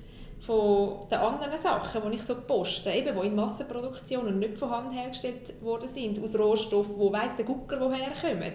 von 0.46 1.08
den 1.10 1.18
anderen 1.18 1.60
Sachen, 1.60 2.02
die 2.10 2.18
ich 2.18 2.24
so 2.24 2.36
poste, 2.36 2.92
eben, 2.92 3.20
die 3.20 3.28
in 3.28 3.36
Massenproduktion 3.36 4.28
und 4.28 4.40
nicht 4.40 4.58
von 4.58 4.70
Hand 4.70 4.94
hergestellt 4.94 5.62
worden 5.62 5.88
sind, 5.88 6.22
aus 6.22 6.38
Rohstoffen, 6.38 6.96
wo 6.98 7.12
weiss 7.12 7.36
der 7.36 7.46
Gucker 7.46 7.80
woher 7.80 8.12
kommen, 8.12 8.54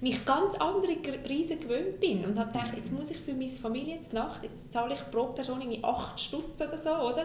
mich 0.00 0.24
ganz 0.24 0.56
andere 0.56 0.94
Preise 0.96 1.56
gewöhnt 1.56 2.00
bin 2.00 2.24
und 2.24 2.38
habe 2.38 2.52
gedacht, 2.52 2.72
jetzt 2.76 2.92
muss 2.92 3.10
ich 3.10 3.18
für 3.18 3.32
meine 3.32 3.48
Familie 3.48 3.96
jetzt 3.96 4.12
Nacht, 4.12 4.42
jetzt 4.42 4.72
zahle 4.72 4.94
ich 4.94 5.10
pro 5.10 5.26
Person 5.26 5.60
irgendwie 5.60 5.82
8 5.82 6.18
Stutz 6.20 6.60
oder 6.60 6.76
so, 6.76 6.90
oder? 6.90 7.24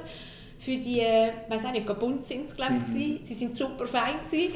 Für 0.64 0.78
die, 0.78 1.00
äh, 1.00 1.32
weiß 1.50 1.66
auch 1.66 1.72
nicht, 1.72 2.00
bunt 2.00 2.26
sind 2.26 2.48
es, 2.48 2.56
glaube 2.56 2.74
ich, 2.74 2.82
mhm. 2.94 3.20
sie 3.22 3.34
sind 3.34 3.56
super 3.56 3.86
fein 3.86 4.22
gewesen. 4.22 4.54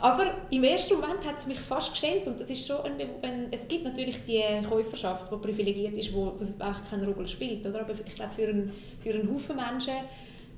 aber 0.00 0.34
im 0.50 0.64
ersten 0.64 0.94
Moment 0.94 1.26
hat 1.26 1.36
es 1.36 1.46
mich 1.46 1.58
fast 1.58 1.92
geschält 1.92 2.26
und 2.26 2.40
das 2.40 2.48
ist 2.48 2.66
schon 2.66 2.78
ein, 2.82 3.00
ein, 3.22 3.48
es 3.50 3.68
gibt 3.68 3.84
natürlich 3.84 4.22
die 4.24 4.42
Käuferschaft, 4.66 5.30
die 5.30 5.36
privilegiert 5.36 5.98
ist, 5.98 6.14
wo, 6.14 6.32
wo 6.36 6.42
es 6.42 6.58
einfach 6.60 6.88
keine 6.88 7.06
Rolle 7.06 7.28
spielt, 7.28 7.66
oder? 7.66 7.80
aber 7.80 7.92
ich 7.92 8.14
glaube 8.14 8.32
für 8.32 8.48
einen, 8.48 8.72
für 9.02 9.12
einen 9.12 9.34
Haufen 9.34 9.56
Menschen 9.56 9.94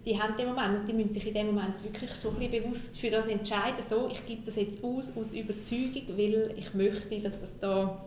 die 0.05 0.21
haben 0.21 0.37
den 0.37 0.49
Moment 0.49 0.81
und 0.81 0.89
die 0.89 0.93
müssen 0.93 1.13
sich 1.13 1.27
in 1.29 1.35
dem 1.35 1.47
Moment 1.47 1.83
wirklich 1.85 2.11
so 2.13 2.31
ein 2.31 2.37
bisschen 2.37 2.63
bewusst 2.63 2.99
für 2.99 3.11
das 3.11 3.29
entscheiden, 3.29 3.83
so, 3.89 4.09
ich 4.11 4.25
gebe 4.27 4.43
das 4.45 4.57
jetzt 4.57 4.83
aus, 4.83 5.17
aus 5.17 5.33
Überzeugung, 5.33 6.17
weil 6.17 6.55
ich 6.57 6.75
möchte, 6.75 7.21
dass 7.21 7.41
das 7.41 7.59
da 7.59 8.05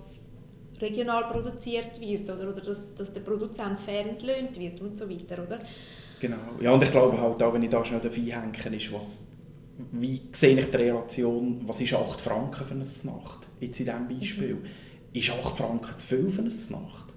regional 0.82 1.26
produziert 1.26 2.00
wird 2.02 2.30
oder, 2.30 2.50
oder 2.50 2.62
dass, 2.62 2.94
dass 2.96 3.14
der 3.14 3.22
Produzent 3.22 3.80
fair 3.80 4.06
entlöhnt 4.06 4.60
wird 4.60 4.82
und 4.82 4.98
so 4.98 5.10
weiter, 5.10 5.44
oder? 5.44 5.60
Genau, 6.20 6.38
ja 6.62 6.72
und 6.72 6.82
ich 6.84 6.92
glaube 6.92 7.20
halt 7.20 7.42
auch, 7.42 7.54
wenn 7.54 7.64
ich 7.64 7.70
da 7.70 7.84
schnell 7.84 8.02
hänge, 8.02 8.78
ist, 8.78 8.94
was, 8.94 9.32
wie 9.92 10.22
sehe 10.32 10.58
ich 10.60 10.70
die 10.70 10.78
Relation, 10.78 11.62
was 11.66 11.82
ist 11.82 11.94
8 11.94 12.22
Franken 12.22 12.64
für 12.64 12.74
eine 12.74 12.84
Nacht, 12.84 13.50
jetzt 13.60 13.80
in 13.80 13.86
diesem 13.86 14.08
Beispiel, 14.08 14.56
mhm. 14.56 14.64
ist 15.14 15.32
8 15.32 15.58
Franken 15.58 15.98
zu 15.98 16.06
viel 16.06 16.30
für 16.30 16.42
eine 16.42 16.50
Nacht? 16.50 17.16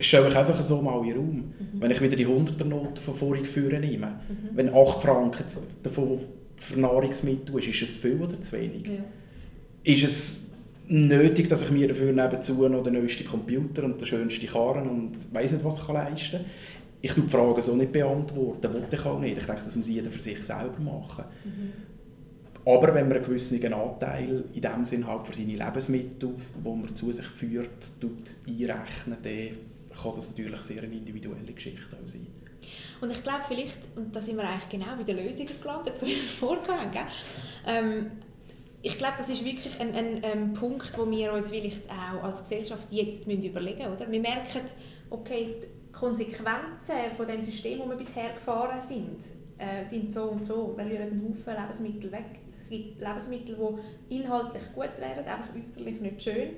stelle 0.00 0.28
ich 0.28 0.36
einfach 0.36 0.62
so 0.62 0.80
mal 0.82 1.00
in 1.00 1.08
den 1.08 1.16
Raum. 1.16 1.36
Mhm. 1.36 1.80
Wenn 1.80 1.90
ich 1.90 2.00
wieder 2.00 2.16
die 2.16 2.26
100er 2.26 2.64
Note 2.64 3.00
von 3.00 3.14
vorhin 3.14 3.44
führen 3.44 3.80
nehme, 3.80 4.06
mhm. 4.06 4.50
wenn 4.54 4.74
8 4.74 5.02
Franken 5.02 5.44
davon 5.82 6.20
für 6.56 6.80
Nahrungsmittel 6.80 7.58
ist, 7.58 7.68
ist 7.68 7.82
es 7.82 7.96
viel 7.96 8.20
oder 8.20 8.40
zu 8.40 8.52
wenig? 8.52 8.86
Ja. 8.86 9.04
Ist 9.84 10.04
es 10.04 10.50
nötig, 10.86 11.48
dass 11.48 11.62
ich 11.62 11.70
mir 11.70 11.88
dafür 11.88 12.12
nebenzu 12.12 12.68
noch 12.68 12.82
den 12.82 12.94
neuesten 12.94 13.26
Computer 13.26 13.84
und 13.84 14.00
den 14.00 14.06
schönsten 14.06 14.46
Karren 14.46 14.88
und 14.88 15.12
weiß 15.32 15.52
nicht 15.52 15.64
was 15.64 15.84
kann 15.84 15.96
leisten 15.96 16.38
kann? 16.38 16.46
Ich 17.04 17.14
kann 17.14 17.26
die 17.26 17.30
Frage 17.30 17.60
so 17.60 17.76
nicht 17.76 17.92
beantworten, 17.92 18.72
wollte 18.72 18.96
ich 18.96 19.04
auch 19.04 19.20
nicht. 19.20 19.36
Ich 19.36 19.44
denke, 19.44 19.62
das 19.62 19.76
muss 19.76 19.88
jeder 19.88 20.10
für 20.10 20.22
sich 20.22 20.42
selber 20.42 20.80
machen. 20.80 21.26
Mhm. 21.44 21.72
Aber 22.64 22.94
wenn 22.94 23.08
man 23.08 23.18
einen 23.18 23.26
gewissen 23.26 23.62
Anteil 23.74 24.44
in 24.54 24.62
dem 24.62 24.86
Sinn 24.86 25.06
halt 25.06 25.26
für 25.26 25.34
seine 25.34 25.52
Lebensmittel, 25.52 26.30
die 26.30 26.66
man 26.66 26.94
zu 26.94 27.12
sich 27.12 27.26
führt, 27.26 27.70
einrechnen, 28.48 29.18
dann 29.22 29.48
kann 30.02 30.12
das 30.16 30.28
natürlich 30.28 30.62
sehr 30.62 30.82
eine 30.82 30.94
individuelle 30.94 31.52
Geschichte 31.52 31.94
auch 31.94 32.08
sein. 32.08 32.26
Und 33.02 33.12
ich 33.12 33.22
glaube 33.22 33.42
vielleicht, 33.48 33.80
und 33.96 34.16
da 34.16 34.22
sind 34.22 34.38
wir 34.38 34.48
eigentlich 34.48 34.70
genau 34.70 34.96
bei 34.96 35.02
den 35.02 35.22
Lösungen 35.22 35.60
gelandet, 35.60 35.98
so 35.98 36.06
wie 36.06 36.14
es 36.14 36.30
vorgegangen 36.30 37.06
ähm, 37.66 38.06
ich 38.80 38.96
glaube, 38.96 39.14
das 39.18 39.28
ist 39.28 39.44
wirklich 39.44 39.78
ein, 39.78 39.94
ein, 39.94 40.24
ein, 40.24 40.52
Punkt, 40.54 40.92
wo 40.98 41.10
wir 41.10 41.32
uns 41.32 41.48
vielleicht 41.48 41.82
auch 41.90 42.22
als 42.22 42.42
Gesellschaft 42.42 42.90
jetzt 42.90 43.26
müssen 43.26 43.42
überlegen 43.42 43.90
müssen. 43.90 44.10
Wir 44.10 44.20
merken, 44.20 44.60
okay, 45.08 45.56
Konsequenzen 45.98 47.12
von 47.16 47.26
dem 47.26 47.40
System, 47.40 47.78
das 47.78 47.88
wir 47.88 47.96
bisher 47.96 48.32
gefahren 48.32 48.80
sind, 48.80 49.18
äh, 49.58 49.82
sind 49.82 50.12
so 50.12 50.24
und 50.24 50.44
so. 50.44 50.74
Wir 50.76 50.84
rühren 50.84 51.02
einen 51.02 51.22
Haufen 51.22 51.60
Lebensmittel 51.60 52.12
weg. 52.12 52.40
Es 52.58 52.70
gibt 52.70 53.00
Lebensmittel, 53.00 53.56
die 54.08 54.16
inhaltlich 54.16 54.62
gut 54.74 54.90
wären, 54.98 55.24
einfach 55.24 55.54
äußerlich 55.54 56.00
nicht 56.00 56.22
schön 56.22 56.50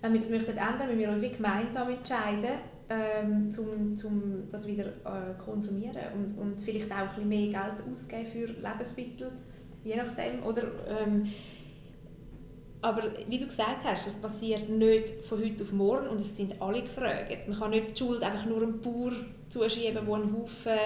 wenn 0.00 0.12
wir 0.12 0.20
das 0.20 0.30
möchten 0.30 0.50
ändern, 0.50 0.86
müssen 0.86 0.98
wir 0.98 1.10
uns 1.10 1.22
wie 1.22 1.30
gemeinsam 1.30 1.90
entscheiden, 1.90 2.58
ähm, 2.88 3.50
um, 3.58 3.96
um 4.04 4.48
das 4.50 4.66
wieder 4.66 4.86
äh, 4.86 5.34
konsumieren 5.38 6.02
und, 6.14 6.38
und 6.38 6.60
vielleicht 6.60 6.90
auch 6.90 6.96
ein 6.96 7.06
bisschen 7.06 7.28
mehr 7.28 7.48
Geld 7.48 7.84
ausgeben 7.90 8.26
für 8.26 8.46
Lebensmittel, 8.46 9.32
je 9.84 9.96
nachdem. 9.96 10.42
Oder, 10.42 10.62
ähm, 10.88 11.26
aber 12.82 13.02
wie 13.28 13.38
du 13.38 13.46
gesagt 13.46 13.84
hast, 13.84 14.06
das 14.06 14.20
passiert 14.20 14.68
nicht 14.68 15.24
von 15.28 15.42
heute 15.42 15.62
auf 15.62 15.72
morgen 15.72 16.08
und 16.08 16.20
es 16.20 16.36
sind 16.36 16.60
alle 16.60 16.82
gefragt. 16.82 17.46
Man 17.46 17.58
kann 17.58 17.70
nicht 17.70 17.90
die 17.90 17.98
Schuld 17.98 18.22
einfach 18.22 18.46
nur 18.46 18.62
einem 18.62 18.80
Bauer 18.80 19.12
zuschieben, 19.50 20.06
der 20.06 20.14
einen 20.14 20.36
Haufen 20.36 20.78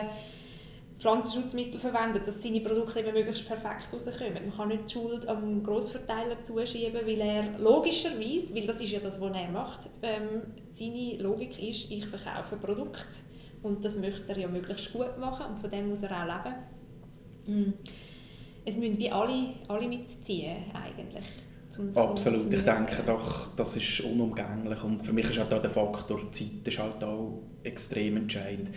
Pflanzenschutzmittel 0.98 1.78
verwendet, 1.78 2.26
dass 2.26 2.42
seine 2.42 2.60
Produkte 2.60 3.00
eben 3.00 3.12
möglichst 3.12 3.46
perfekt 3.46 3.88
rauskommen. 3.92 4.34
Man 4.46 4.56
kann 4.56 4.68
nicht 4.68 4.88
die 4.88 4.92
Schuld 4.92 5.26
am 5.28 5.62
Grossverteiler 5.62 6.42
zuschieben, 6.42 7.00
weil 7.04 7.20
er 7.20 7.58
logischerweise, 7.58 8.54
weil 8.54 8.66
das 8.66 8.80
ist 8.80 8.92
ja 8.92 9.00
das, 9.00 9.20
was 9.20 9.36
er 9.36 9.50
macht, 9.50 9.88
ähm, 10.02 10.42
seine 10.70 11.16
Logik 11.18 11.62
ist, 11.62 11.90
ich 11.90 12.06
verkaufe 12.06 12.54
ein 12.54 12.60
Produkt 12.60 13.08
und 13.62 13.84
das 13.84 13.96
möchte 13.96 14.28
er 14.28 14.38
ja 14.38 14.48
möglichst 14.48 14.92
gut 14.92 15.18
machen 15.18 15.46
und 15.46 15.58
von 15.58 15.70
dem 15.70 15.88
muss 15.88 16.02
er 16.02 16.10
auch 16.12 16.44
leben. 17.46 17.68
Mm. 17.68 17.72
Es 18.64 18.78
müssen 18.78 18.98
wie 18.98 19.10
alle, 19.10 19.54
alle 19.68 19.88
mitziehen 19.88 20.56
eigentlich. 20.72 21.26
Absolut, 21.94 22.52
ich 22.52 22.62
denke 22.62 23.02
doch, 23.04 23.54
das 23.56 23.76
ist 23.76 24.00
unumgänglich 24.00 24.82
und 24.82 25.04
für 25.04 25.12
mich 25.12 25.28
ist 25.30 25.38
auch 25.38 25.48
da 25.48 25.58
der 25.58 25.70
Faktor 25.70 26.20
Zeit 26.32 26.66
ist 26.66 26.78
halt 26.78 27.02
auch 27.02 27.42
extrem 27.62 28.16
entscheidend. 28.16 28.70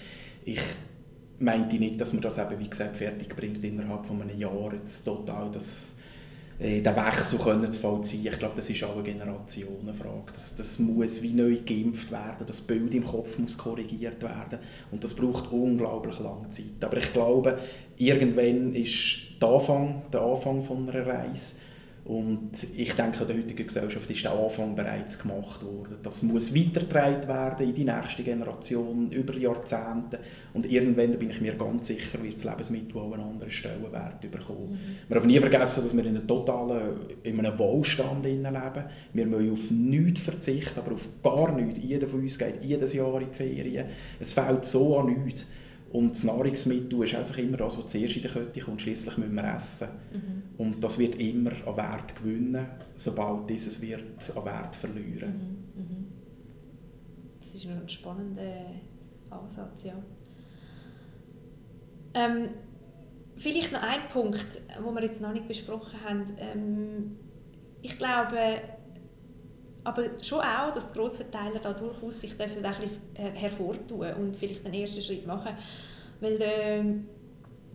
Ich 0.45 0.61
meinte 1.39 1.75
nicht, 1.75 1.99
dass 2.01 2.13
man 2.13 2.21
das 2.21 2.37
eben, 2.37 2.59
wie 2.59 2.69
gesagt, 2.69 2.95
fertig 2.95 3.35
bringt 3.35 3.63
innerhalb 3.63 4.05
von 4.05 4.21
einem 4.21 4.37
Jahr, 4.37 4.73
jetzt 4.73 5.03
total 5.03 5.51
das 5.51 5.97
äh, 6.59 6.81
den 6.81 6.95
Wechsel 6.95 7.37
können 7.37 7.71
zu 7.71 7.79
vollziehen. 7.79 8.25
Ich 8.25 8.39
glaube, 8.39 8.55
das 8.55 8.69
ist 8.69 8.83
auch 8.83 8.95
eine 8.95 9.03
Generationenfrage. 9.03 10.31
Das, 10.33 10.55
das 10.55 10.79
muss 10.79 11.21
wie 11.21 11.33
neu 11.33 11.57
geimpft 11.63 12.11
werden, 12.11 12.45
das 12.47 12.61
Bild 12.61 12.93
im 12.95 13.05
Kopf 13.05 13.37
muss 13.37 13.57
korrigiert 13.57 14.21
werden 14.23 14.59
und 14.91 15.03
das 15.03 15.13
braucht 15.13 15.51
unglaublich 15.51 16.19
lange 16.19 16.49
Zeit. 16.49 16.83
Aber 16.83 16.97
ich 16.97 17.13
glaube, 17.13 17.59
irgendwann 17.97 18.73
ist 18.73 19.19
der 19.39 19.49
Anfang, 19.49 20.01
der 20.11 20.21
Anfang 20.21 20.63
von 20.63 20.89
einer 20.89 21.05
Reise 21.05 21.57
und 22.07 22.51
ich 22.73 22.93
denke, 22.93 23.23
in 23.23 23.27
der 23.27 23.35
heutigen 23.35 23.67
Gesellschaft 23.67 24.09
ist 24.09 24.23
der 24.23 24.31
Anfang 24.31 24.75
bereits 24.75 25.19
gemacht 25.19 25.61
worden. 25.61 25.97
Das 26.03 26.23
muss 26.23 26.55
weitergetragen 26.55 27.27
werden 27.27 27.67
in 27.67 27.75
die 27.75 27.83
nächste 27.83 28.23
Generation, 28.23 29.11
über 29.11 29.35
Jahrzehnte. 29.35 30.19
Und 30.53 30.71
irgendwann, 30.71 31.19
bin 31.19 31.31
ich 31.31 31.41
mir 31.41 31.55
ganz 31.55 31.87
sicher, 31.87 32.23
wird 32.23 32.35
das 32.35 32.45
Lebensmittel 32.45 32.97
auch 32.97 33.11
einen 33.11 33.23
anderen 33.23 33.51
Stellenwert 33.51 34.21
bekommen. 34.21 34.71
Mhm. 34.71 35.09
Wir 35.09 35.15
dürfen 35.15 35.27
nie 35.27 35.39
vergessen, 35.41 35.83
dass 35.83 35.93
wir 35.93 36.05
in 36.05 36.15
einem 36.15 36.25
totalen 36.25 36.95
in 37.23 37.39
einem 37.39 37.59
Wohlstand 37.59 38.23
leben. 38.23 38.45
Wir 39.11 39.25
müssen 39.25 39.51
auf 39.51 39.69
nichts 39.71 40.21
verzichten, 40.21 40.79
aber 40.79 40.93
auf 40.93 41.09
gar 41.21 41.51
nichts. 41.51 41.79
Jeder 41.83 42.07
von 42.07 42.21
uns 42.21 42.39
geht 42.39 42.63
jedes 42.63 42.93
Jahr 42.93 43.19
in 43.19 43.27
die 43.29 43.35
Ferien. 43.35 43.85
Es 44.17 44.31
fehlt 44.31 44.63
so 44.63 44.97
an 44.97 45.07
nichts. 45.07 45.47
Und 45.91 46.11
das 46.11 46.23
Nahrungsmittel 46.23 47.03
ist 47.03 47.15
einfach 47.15 47.37
immer 47.37 47.57
das, 47.57 47.77
was 47.77 47.87
zuerst 47.87 48.17
in 48.17 48.21
der 48.21 48.31
Kette 48.31 48.59
kommt. 48.59 48.81
Schließlich 48.81 49.17
müssen 49.17 49.35
wir 49.35 49.55
essen. 49.55 49.87
Mhm. 50.11 50.43
Und 50.57 50.83
das 50.83 50.99
wird 50.99 51.15
immer 51.15 51.51
an 51.65 51.77
Wert 51.77 52.15
gewinnen, 52.15 52.67
sobald 52.95 53.49
dieses 53.49 53.81
wird 53.81 54.03
an 54.35 54.45
Wert 54.45 54.75
verlieren. 54.75 55.65
Mhm. 55.75 55.81
Mhm. 55.81 56.07
Das 57.39 57.55
ist 57.55 57.65
ein 57.65 57.87
spannender 57.87 58.65
Ansatz, 59.29 59.85
ja. 59.85 59.93
Ähm, 62.13 62.49
vielleicht 63.37 63.71
noch 63.71 63.81
ein 63.81 64.07
Punkt, 64.11 64.47
den 64.77 64.93
wir 64.93 65.03
jetzt 65.03 65.21
noch 65.21 65.33
nicht 65.33 65.47
besprochen 65.47 66.03
haben. 66.03 66.25
Ähm, 66.37 67.17
ich 67.81 67.97
glaube, 67.97 68.61
aber 69.87 70.21
schon 70.21 70.41
auch, 70.41 70.73
dass 70.73 70.91
die 70.91 70.99
Grossverteiler 70.99 71.59
da 71.59 71.71
durchaus 71.71 72.19
sich 72.19 72.37
dürfen 72.37 72.65
ein 72.65 72.73
bisschen 72.73 73.33
hervortun 73.35 74.13
und 74.15 74.35
vielleicht 74.35 74.65
den 74.65 74.73
ersten 74.73 75.01
Schritt 75.01 75.25
machen. 75.25 75.55
Weil 76.19 76.37
der, 76.37 76.83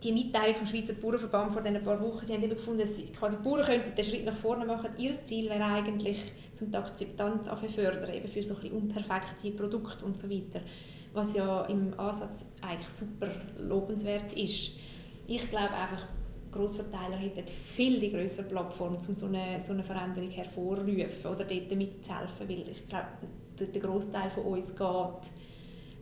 die 0.03 0.13
Mitteilung 0.13 0.57
vom 0.57 0.67
Schweizer 0.67 0.93
Bauernverband 0.93 1.55
vor 1.55 1.63
ein 1.63 1.83
paar 1.83 1.99
Wochen, 2.03 2.27
die 2.27 2.35
haben 2.35 2.43
eben 2.43 2.55
gefunden, 2.55 2.81
dass 2.81 3.19
quasi 3.19 3.39
Bauern 3.39 3.65
könnten 3.65 3.95
den 3.95 4.05
Schritt 4.05 4.27
nach 4.27 4.37
vorne 4.37 4.67
machen. 4.67 4.91
Ihr 4.99 5.15
Ziel 5.25 5.49
wäre 5.49 5.65
eigentlich, 5.65 6.19
zum 6.53 6.71
die 6.71 6.77
Akzeptanz 6.77 7.49
fördern, 7.75 8.13
eben 8.13 8.29
für 8.29 8.43
so 8.43 8.57
ein 8.57 8.73
unperfekte 8.73 9.51
Produkte 9.53 10.05
und 10.05 10.21
so 10.21 10.29
weiter. 10.29 10.61
Was 11.15 11.35
ja 11.35 11.63
im 11.65 11.99
Ansatz 11.99 12.45
eigentlich 12.61 12.91
super 12.91 13.29
lobenswert 13.59 14.35
ist. 14.35 14.73
Ich 15.27 15.49
glaube 15.49 15.73
einfach, 15.73 16.07
Grossverteiler 16.53 17.17
hätten 17.17 17.47
viel 17.47 17.99
die 17.99 18.11
größere 18.11 18.47
Plattform, 18.47 18.95
um 18.95 19.15
so 19.15 19.27
eine, 19.27 19.61
so 19.61 19.73
eine 19.73 19.83
Veränderung 19.83 20.31
hervorzurufen 20.31 21.31
oder 21.31 21.45
dort 21.45 21.77
mitzuhelfen, 21.77 22.49
weil 22.49 22.69
ich 22.69 22.89
glaube, 22.89 23.07
der, 23.59 23.67
der 23.69 23.83
Großteil 23.83 24.31
von 24.31 24.45
uns 24.45 24.69
geht 24.69 25.33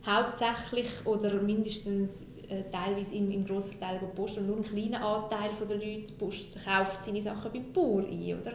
hauptsächlich 0.05 1.05
oder 1.05 1.41
mindestens 1.41 2.25
äh, 2.49 2.63
teilweise 2.71 3.15
im, 3.15 3.31
im 3.31 3.45
Grossverteiler 3.45 3.99
Post 4.15 4.39
und 4.39 4.47
nur 4.47 4.57
ein 4.57 4.63
kleiner 4.63 5.05
Anteil 5.05 5.51
der 5.67 5.77
Leute 5.77 6.13
Post 6.13 6.57
kauft 6.65 7.03
seine 7.03 7.21
Sachen 7.21 7.51
beim 7.51 7.71
Bauer 7.71 8.03
ein, 8.03 8.39
oder? 8.39 8.53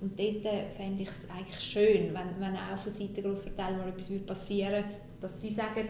Und 0.00 0.18
dort 0.18 0.44
äh, 0.44 0.68
fände 0.76 1.02
ich 1.02 1.08
es 1.08 1.22
eigentlich 1.30 1.60
schön, 1.60 2.12
wenn, 2.12 2.40
wenn 2.40 2.56
auch 2.56 2.78
von 2.78 2.90
Seiten 2.90 3.22
Grossverteiler 3.22 3.78
mal 3.78 3.88
etwas 3.88 4.10
passieren 4.26 4.72
würde, 4.72 4.84
dass 5.20 5.40
sie 5.40 5.50
sagen, 5.50 5.88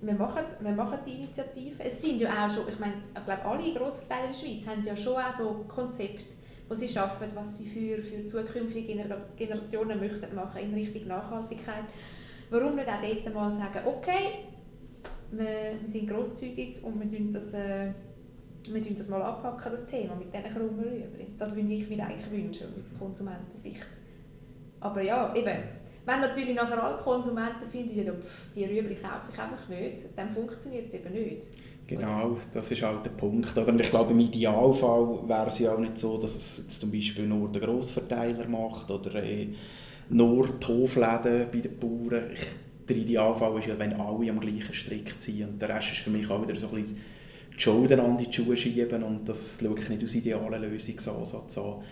wir 0.00 0.14
machen, 0.14 0.44
wir 0.60 0.72
machen 0.72 0.98
die 1.04 1.12
Initiative. 1.14 1.82
Es 1.82 2.00
sind 2.00 2.20
ja 2.20 2.46
auch 2.46 2.50
schon, 2.50 2.68
ich 2.68 2.78
meine, 2.78 2.94
ich 3.16 3.24
glaube, 3.24 3.44
alle 3.44 3.74
Grossverteiler 3.74 4.26
in 4.26 4.32
der 4.32 4.38
Schweiz 4.38 4.66
haben 4.66 4.82
ja 4.82 4.96
schon 4.96 5.16
auch 5.16 5.32
so 5.32 5.64
Konzepte, 5.66 6.34
wo 6.68 6.74
sie 6.74 6.88
schaffen, 6.88 7.26
was 7.34 7.58
sie 7.58 7.66
für, 7.66 8.02
für 8.02 8.26
zukünftige 8.26 9.04
Generationen 9.36 9.98
möchten 9.98 10.34
machen 10.34 10.60
in 10.60 10.74
Richtung 10.74 11.08
Nachhaltigkeit. 11.08 11.84
Warum 12.50 12.76
nicht 12.76 12.88
auch 12.88 13.02
dort 13.02 13.34
mal 13.34 13.52
sagen, 13.52 13.80
okay, 13.86 14.44
wir, 15.32 15.80
wir 15.80 15.88
sind 15.88 16.08
grosszügig 16.08 16.82
und 16.82 17.00
wir 17.00 17.08
tun 17.08 17.30
das, 17.32 17.52
äh, 17.52 17.92
wir 18.70 18.82
tun 18.82 18.94
das 18.96 19.08
mal 19.08 19.22
abpacken, 19.22 19.72
das 19.72 19.86
Thema, 19.86 20.14
mit 20.14 20.32
diesen 20.32 20.50
krummen 20.50 20.80
Rüebli. 20.80 21.26
Das 21.36 21.54
würde 21.54 21.72
ich 21.72 21.88
mir 21.88 22.04
eigentlich 22.04 22.30
wünschen, 22.30 22.68
aus 22.76 22.92
Konsumentensicht. 22.98 23.86
Aber 24.80 25.02
ja, 25.02 25.34
eben, 25.34 25.58
wenn 26.08 26.20
natürlich 26.20 26.54
nachher 26.54 26.82
alle 26.82 26.96
Konsumenten 26.96 27.68
finden, 27.70 27.94
ja, 27.94 28.12
die 28.54 28.64
Rüebli 28.64 28.94
kaufe 28.94 29.28
ich 29.30 29.38
einfach 29.38 29.68
nicht, 29.68 30.04
dann 30.16 30.30
funktioniert 30.30 30.88
es 30.88 30.94
eben 30.94 31.12
nicht. 31.12 31.46
Genau, 31.86 32.38
das 32.52 32.70
ist 32.70 32.82
halt 32.82 33.04
der 33.04 33.10
Punkt. 33.10 33.56
Und 33.56 33.80
ich 33.80 33.90
glaube, 33.90 34.12
im 34.12 34.20
Idealfall 34.20 35.28
wäre 35.28 35.48
es 35.48 35.58
ja 35.58 35.74
auch 35.74 35.78
nicht 35.78 35.98
so, 35.98 36.18
dass 36.18 36.34
es 36.34 36.58
jetzt 36.58 36.80
zum 36.80 36.90
Beispiel 36.90 37.26
nur 37.26 37.50
der 37.50 37.62
Grossverteiler 37.62 38.46
macht 38.48 38.90
oder 38.90 39.22
äh, 39.22 39.48
nur 40.10 40.48
die 40.48 40.66
Hofläden 40.66 41.46
bei 41.50 41.60
den 41.60 41.78
Bauern. 41.78 42.30
Ich, 42.32 42.46
der 42.88 42.96
Idealfall 42.96 43.58
ist 43.58 43.68
ja, 43.68 43.78
wenn 43.78 43.94
alle 43.94 44.30
am 44.30 44.40
gleichen 44.40 44.74
Strick 44.74 45.18
ziehen. 45.20 45.48
Und 45.48 45.62
der 45.62 45.70
Rest 45.70 45.92
ist 45.92 46.00
für 46.00 46.10
mich 46.10 46.28
auch 46.30 46.42
wieder 46.42 46.56
so 46.56 46.68
ein 46.68 46.74
bisschen 46.74 47.00
die 47.54 47.60
Schulden 47.60 48.00
an 48.00 48.16
die 48.16 48.32
Schuhe 48.32 48.56
schieben 48.56 49.02
und 49.02 49.28
das 49.28 49.58
schaue 49.60 49.78
ich 49.78 49.88
nicht 49.88 50.04
aus 50.04 50.14
idealen 50.14 50.62
Lösungsansatz 50.62 51.58
an. 51.58 51.82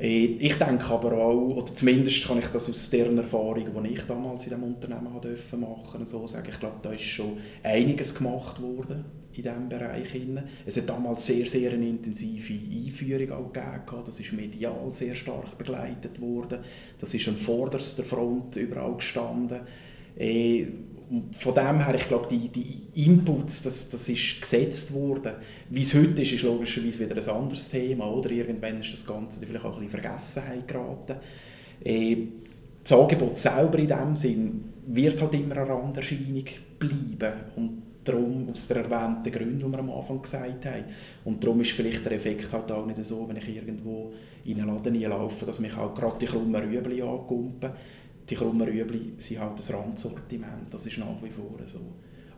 Äh, 0.00 0.36
ich 0.38 0.54
denke 0.54 0.86
aber 0.86 1.12
auch, 1.12 1.56
oder 1.56 1.74
zumindest 1.74 2.26
kann 2.26 2.38
ich 2.38 2.46
das 2.46 2.70
aus 2.70 2.88
deren 2.90 3.18
Erfahrung, 3.18 3.66
die 3.84 3.94
ich 3.94 4.04
damals 4.04 4.44
in 4.44 4.50
diesem 4.50 4.64
Unternehmen 4.64 5.12
machen 5.60 6.06
so 6.06 6.26
sagen. 6.26 6.48
Ich 6.50 6.58
glaube, 6.58 6.78
da 6.82 6.92
ist 6.92 7.02
schon 7.02 7.36
einiges 7.62 8.14
gemacht 8.14 8.60
worden 8.62 9.04
in 9.32 9.42
diesem 9.42 9.68
Bereich. 9.68 10.08
Es 10.66 10.76
hat 10.76 10.88
damals 10.88 11.26
sehr, 11.26 11.46
sehr 11.46 11.72
eine 11.72 11.86
intensive 11.86 12.54
Einführung 12.54 13.32
auch 13.32 13.52
gegeben. 13.52 14.02
Das 14.04 14.18
ist 14.18 14.32
medial 14.32 14.90
sehr 14.90 15.14
stark 15.14 15.56
begleitet 15.58 16.20
worden. 16.20 16.60
Das 16.98 17.12
ist 17.12 17.28
an 17.28 17.36
vorderster 17.36 18.02
Front 18.02 18.56
überall 18.56 18.96
gestanden. 18.96 19.60
Von 21.32 21.54
dem 21.54 21.84
her, 21.84 21.94
ich 21.96 22.06
glaube, 22.06 22.28
die, 22.28 22.48
die 22.48 23.04
Inputs, 23.04 23.62
das, 23.62 23.88
das 23.88 24.08
ist 24.08 24.40
gesetzt 24.40 24.92
worden. 24.94 25.32
Wie 25.68 25.82
es 25.82 25.92
heute 25.94 26.22
ist, 26.22 26.32
ist 26.32 26.42
logischerweise 26.42 27.00
wieder 27.00 27.16
ein 27.16 27.36
anderes 27.36 27.68
Thema. 27.68 28.08
Oder? 28.08 28.30
Irgendwann 28.30 28.80
ist 28.80 28.92
das 28.92 29.06
Ganze 29.06 29.44
vielleicht 29.44 29.64
auch 29.64 29.76
ein 29.76 29.84
bisschen 29.86 30.00
Vergessenheit 30.00 30.68
geraten. 30.68 31.16
Äh, 31.84 32.16
das 32.82 32.92
Angebot 32.92 33.38
selber 33.38 33.78
in 33.78 33.88
dem 33.88 34.16
Sinn 34.16 34.64
wird 34.86 35.20
halt 35.20 35.34
immer 35.34 35.56
eine 35.56 35.68
Randerscheinung 35.68 36.44
bleiben. 36.78 37.32
Und 37.56 37.82
darum 38.04 38.48
aus 38.50 38.66
den 38.66 38.78
erwähnten 38.78 39.30
Gründen, 39.30 39.58
die 39.58 39.72
wir 39.72 39.78
am 39.78 39.90
Anfang 39.90 40.22
gesagt 40.22 40.64
haben. 40.64 40.84
Und 41.24 41.42
darum 41.42 41.60
ist 41.60 41.72
vielleicht 41.72 42.04
der 42.04 42.12
Effekt 42.12 42.52
halt 42.52 42.70
auch 42.72 42.86
nicht 42.86 43.04
so, 43.04 43.28
wenn 43.28 43.36
ich 43.36 43.54
irgendwo 43.54 44.12
in 44.44 44.60
einen 44.60 44.74
Laden 44.74 45.00
laufe, 45.02 45.44
dass 45.44 45.60
mich 45.60 45.76
auch 45.76 45.94
gerade 45.94 46.18
die 46.20 46.26
krummen 46.26 46.60
Rüebli 46.60 47.02
angumpen. 47.02 47.70
Die 48.30 48.36
krummen 48.36 48.62
Rüebli 48.66 49.14
sind 49.18 49.40
halt 49.40 49.58
das 49.58 49.72
Randsortiment, 49.72 50.72
das 50.72 50.86
ist 50.86 50.98
nach 50.98 51.20
wie 51.22 51.30
vor 51.30 51.58
so. 51.66 51.80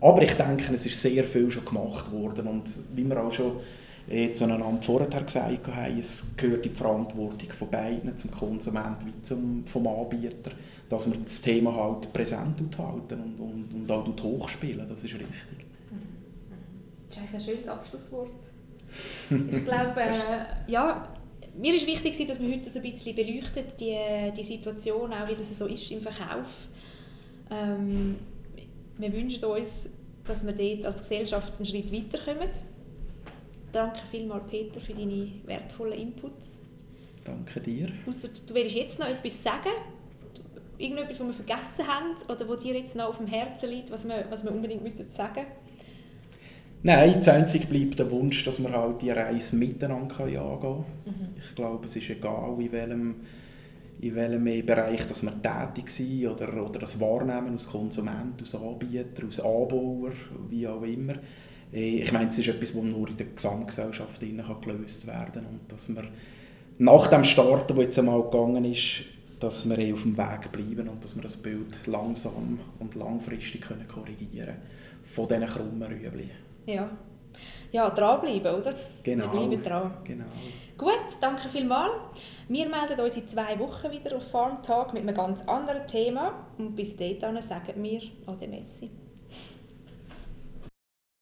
Aber 0.01 0.23
ich 0.23 0.33
denke, 0.35 0.75
es 0.75 0.87
ist 0.87 1.01
sehr 1.01 1.23
viel 1.23 1.51
schon 1.51 1.65
gemacht 1.65 2.11
worden 2.11 2.49
und 2.49 2.69
wie 2.95 3.05
wir 3.05 3.23
auch 3.23 3.31
schon 3.31 3.61
jetzt 4.09 4.43
aneinander 4.43 4.83
vorher 4.83 5.09
gesagt 5.09 5.69
haben, 5.69 5.99
es 5.99 6.35
gehört 6.37 6.65
die 6.65 6.71
Verantwortung 6.71 7.51
von 7.51 7.71
beiden, 7.71 8.17
zum 8.17 8.31
Konsumenten 8.31 9.07
wie 9.07 9.23
zum 9.23 9.65
vom 9.67 9.87
Anbieter, 9.87 10.51
dass 10.89 11.11
wir 11.11 11.19
das 11.19 11.41
Thema 11.41 11.75
halt 11.75 12.13
präsent 12.13 12.61
halten 12.79 13.21
und, 13.21 13.41
und, 13.41 13.75
und 13.75 13.91
auch 13.91 14.23
hochspielen, 14.23 14.87
das 14.89 15.05
ist 15.05 15.15
richtig. 15.15 15.67
Das 17.09 17.17
ist 17.17 17.19
eigentlich 17.19 17.35
ein 17.35 17.41
schönes 17.41 17.69
Abschlusswort. 17.69 18.31
ich 19.31 19.65
glaube, 19.65 20.01
äh, 20.01 20.71
ja, 20.71 21.09
mir 21.59 21.75
ist 21.75 21.87
wichtig, 21.87 22.27
dass 22.27 22.41
wir 22.41 22.49
heute 22.49 22.65
das 22.65 22.77
ein 22.77 22.83
bisschen 22.83 23.15
beleuchten, 23.15 23.65
die, 23.79 24.33
die 24.37 24.45
Situation, 24.45 25.13
auch 25.13 25.29
wie 25.29 25.35
das 25.35 25.57
so 25.57 25.67
ist 25.67 25.91
im 25.91 26.01
Verkauf. 26.01 26.49
Ähm, 27.51 28.17
wir 28.99 29.13
wünschen 29.13 29.45
uns, 29.45 29.91
dass 30.27 30.47
wir 30.47 30.53
dort 30.53 30.87
als 30.87 31.01
Gesellschaft 31.01 31.57
einen 31.57 31.67
Schritt 31.67 31.93
weiterkommen 31.93 32.49
Danke 33.73 34.01
vielmals, 34.11 34.45
Peter, 34.51 34.81
für 34.81 34.93
deine 34.93 35.33
wertvollen 35.47 35.99
Inputs. 35.99 36.61
Danke 37.25 37.61
dir. 37.61 37.91
Ausser, 38.07 38.29
du 38.29 38.55
willst 38.55 38.77
jetzt 38.77 38.99
noch 38.99 39.09
etwas 39.09 39.43
sagen? 39.43 39.71
Irgendetwas, 40.77 41.21
was 41.21 41.27
wir 41.27 41.35
vergessen 41.35 41.87
haben 41.87 42.17
oder 42.29 42.49
was 42.49 42.63
dir 42.63 42.75
jetzt 42.75 42.97
noch 42.97 43.07
auf 43.07 43.17
dem 43.17 43.27
Herzen 43.27 43.71
liegt, 43.71 43.91
was 43.91 44.07
wir, 44.07 44.27
was 44.29 44.45
wir 44.45 44.53
unbedingt 44.53 44.83
müssen 44.83 45.09
sagen 45.09 45.47
Nein, 46.85 47.15
das 47.15 47.29
Einzige 47.29 47.67
bleibt 47.67 47.99
der 47.99 48.11
Wunsch, 48.11 48.45
dass 48.45 48.61
wir 48.61 48.73
halt 48.73 49.03
die 49.03 49.11
Reise 49.11 49.57
miteinander 49.57 50.21
angehen 50.21 50.61
können. 50.61 50.85
Mhm. 51.05 51.29
Ich 51.41 51.55
glaube, 51.55 51.85
es 51.85 51.95
ist 51.95 52.11
egal, 52.11 52.57
in 52.59 52.73
welchem, 52.73 53.15
in 54.01 54.15
welchem 54.15 54.67
Bereich 54.67 55.07
dass 55.07 55.23
wir 55.23 55.33
tätig 55.41 55.91
sind 55.91 56.27
oder, 56.27 56.65
oder 56.65 56.81
das 56.81 56.99
Wahrnehmen 57.01 57.53
als 57.53 57.69
Konsument, 57.69 58.41
als 58.41 58.55
Anbieter, 58.55 59.25
als 59.25 59.39
Anbauer, 59.39 60.11
wie 60.51 60.67
auch 60.67 60.83
immer 60.83 61.15
äh, 61.73 62.03
ich 62.03 62.13
meine, 62.13 62.29
es 62.29 62.39
ist 62.39 62.49
etwas, 62.49 62.73
das 62.73 62.83
nur 62.83 63.09
in 63.09 63.17
der 63.17 63.27
Gesamtgesellschaft 63.27 64.21
gelöst 64.21 65.07
werden 65.07 65.33
kann. 65.33 65.47
Und 65.47 65.61
dass 65.73 65.89
wir 65.89 66.05
nach 66.79 67.07
dem 67.09 67.25
Start, 67.25 67.71
der 67.71 67.77
jetzt 67.79 67.99
einmal 67.99 68.23
gegangen 68.23 68.65
ist, 68.65 69.05
dass 69.41 69.69
wir 69.69 69.79
eh 69.79 69.93
auf 69.93 70.03
dem 70.03 70.17
Weg 70.17 70.53
bleiben 70.53 70.89
und 70.89 71.03
dass 71.03 71.17
wir 71.17 71.23
das 71.23 71.37
Bild 71.37 71.87
langsam 71.87 72.61
und 72.79 72.95
langfristig 72.95 73.63
können 73.63 73.89
korrigieren 73.89 74.55
von 75.03 75.27
diesen 75.27 75.47
krummen 75.47 75.83
Rüebli. 75.83 76.31
Ja, 76.67 76.91
ja, 77.73 77.89
dranbleiben, 77.91 78.55
oder? 78.55 78.75
Genau. 79.03 79.25
Wir 79.25 79.31
bleiben 79.31 79.63
dran. 79.63 79.97
Genau. 80.05 80.27
Gut, 80.77 81.17
danke 81.21 81.49
vielmals. 81.49 81.93
Wir 82.49 82.69
melden 82.69 83.01
uns 83.01 83.17
in 83.17 83.29
zwei 83.29 83.59
Wochen 83.59 83.91
wieder 83.91 84.17
auf 84.17 84.31
Farm 84.31 84.63
Talk 84.63 84.93
mit 84.93 85.03
einem 85.03 85.15
ganz 85.15 85.47
anderen 85.49 85.87
Thema. 85.87 86.47
Und 86.59 86.75
bis 86.75 86.97
dahin 86.97 87.41
sagen 87.41 87.83
wir 87.83 88.03
Ade 88.27 88.49
Messi. 88.49 88.91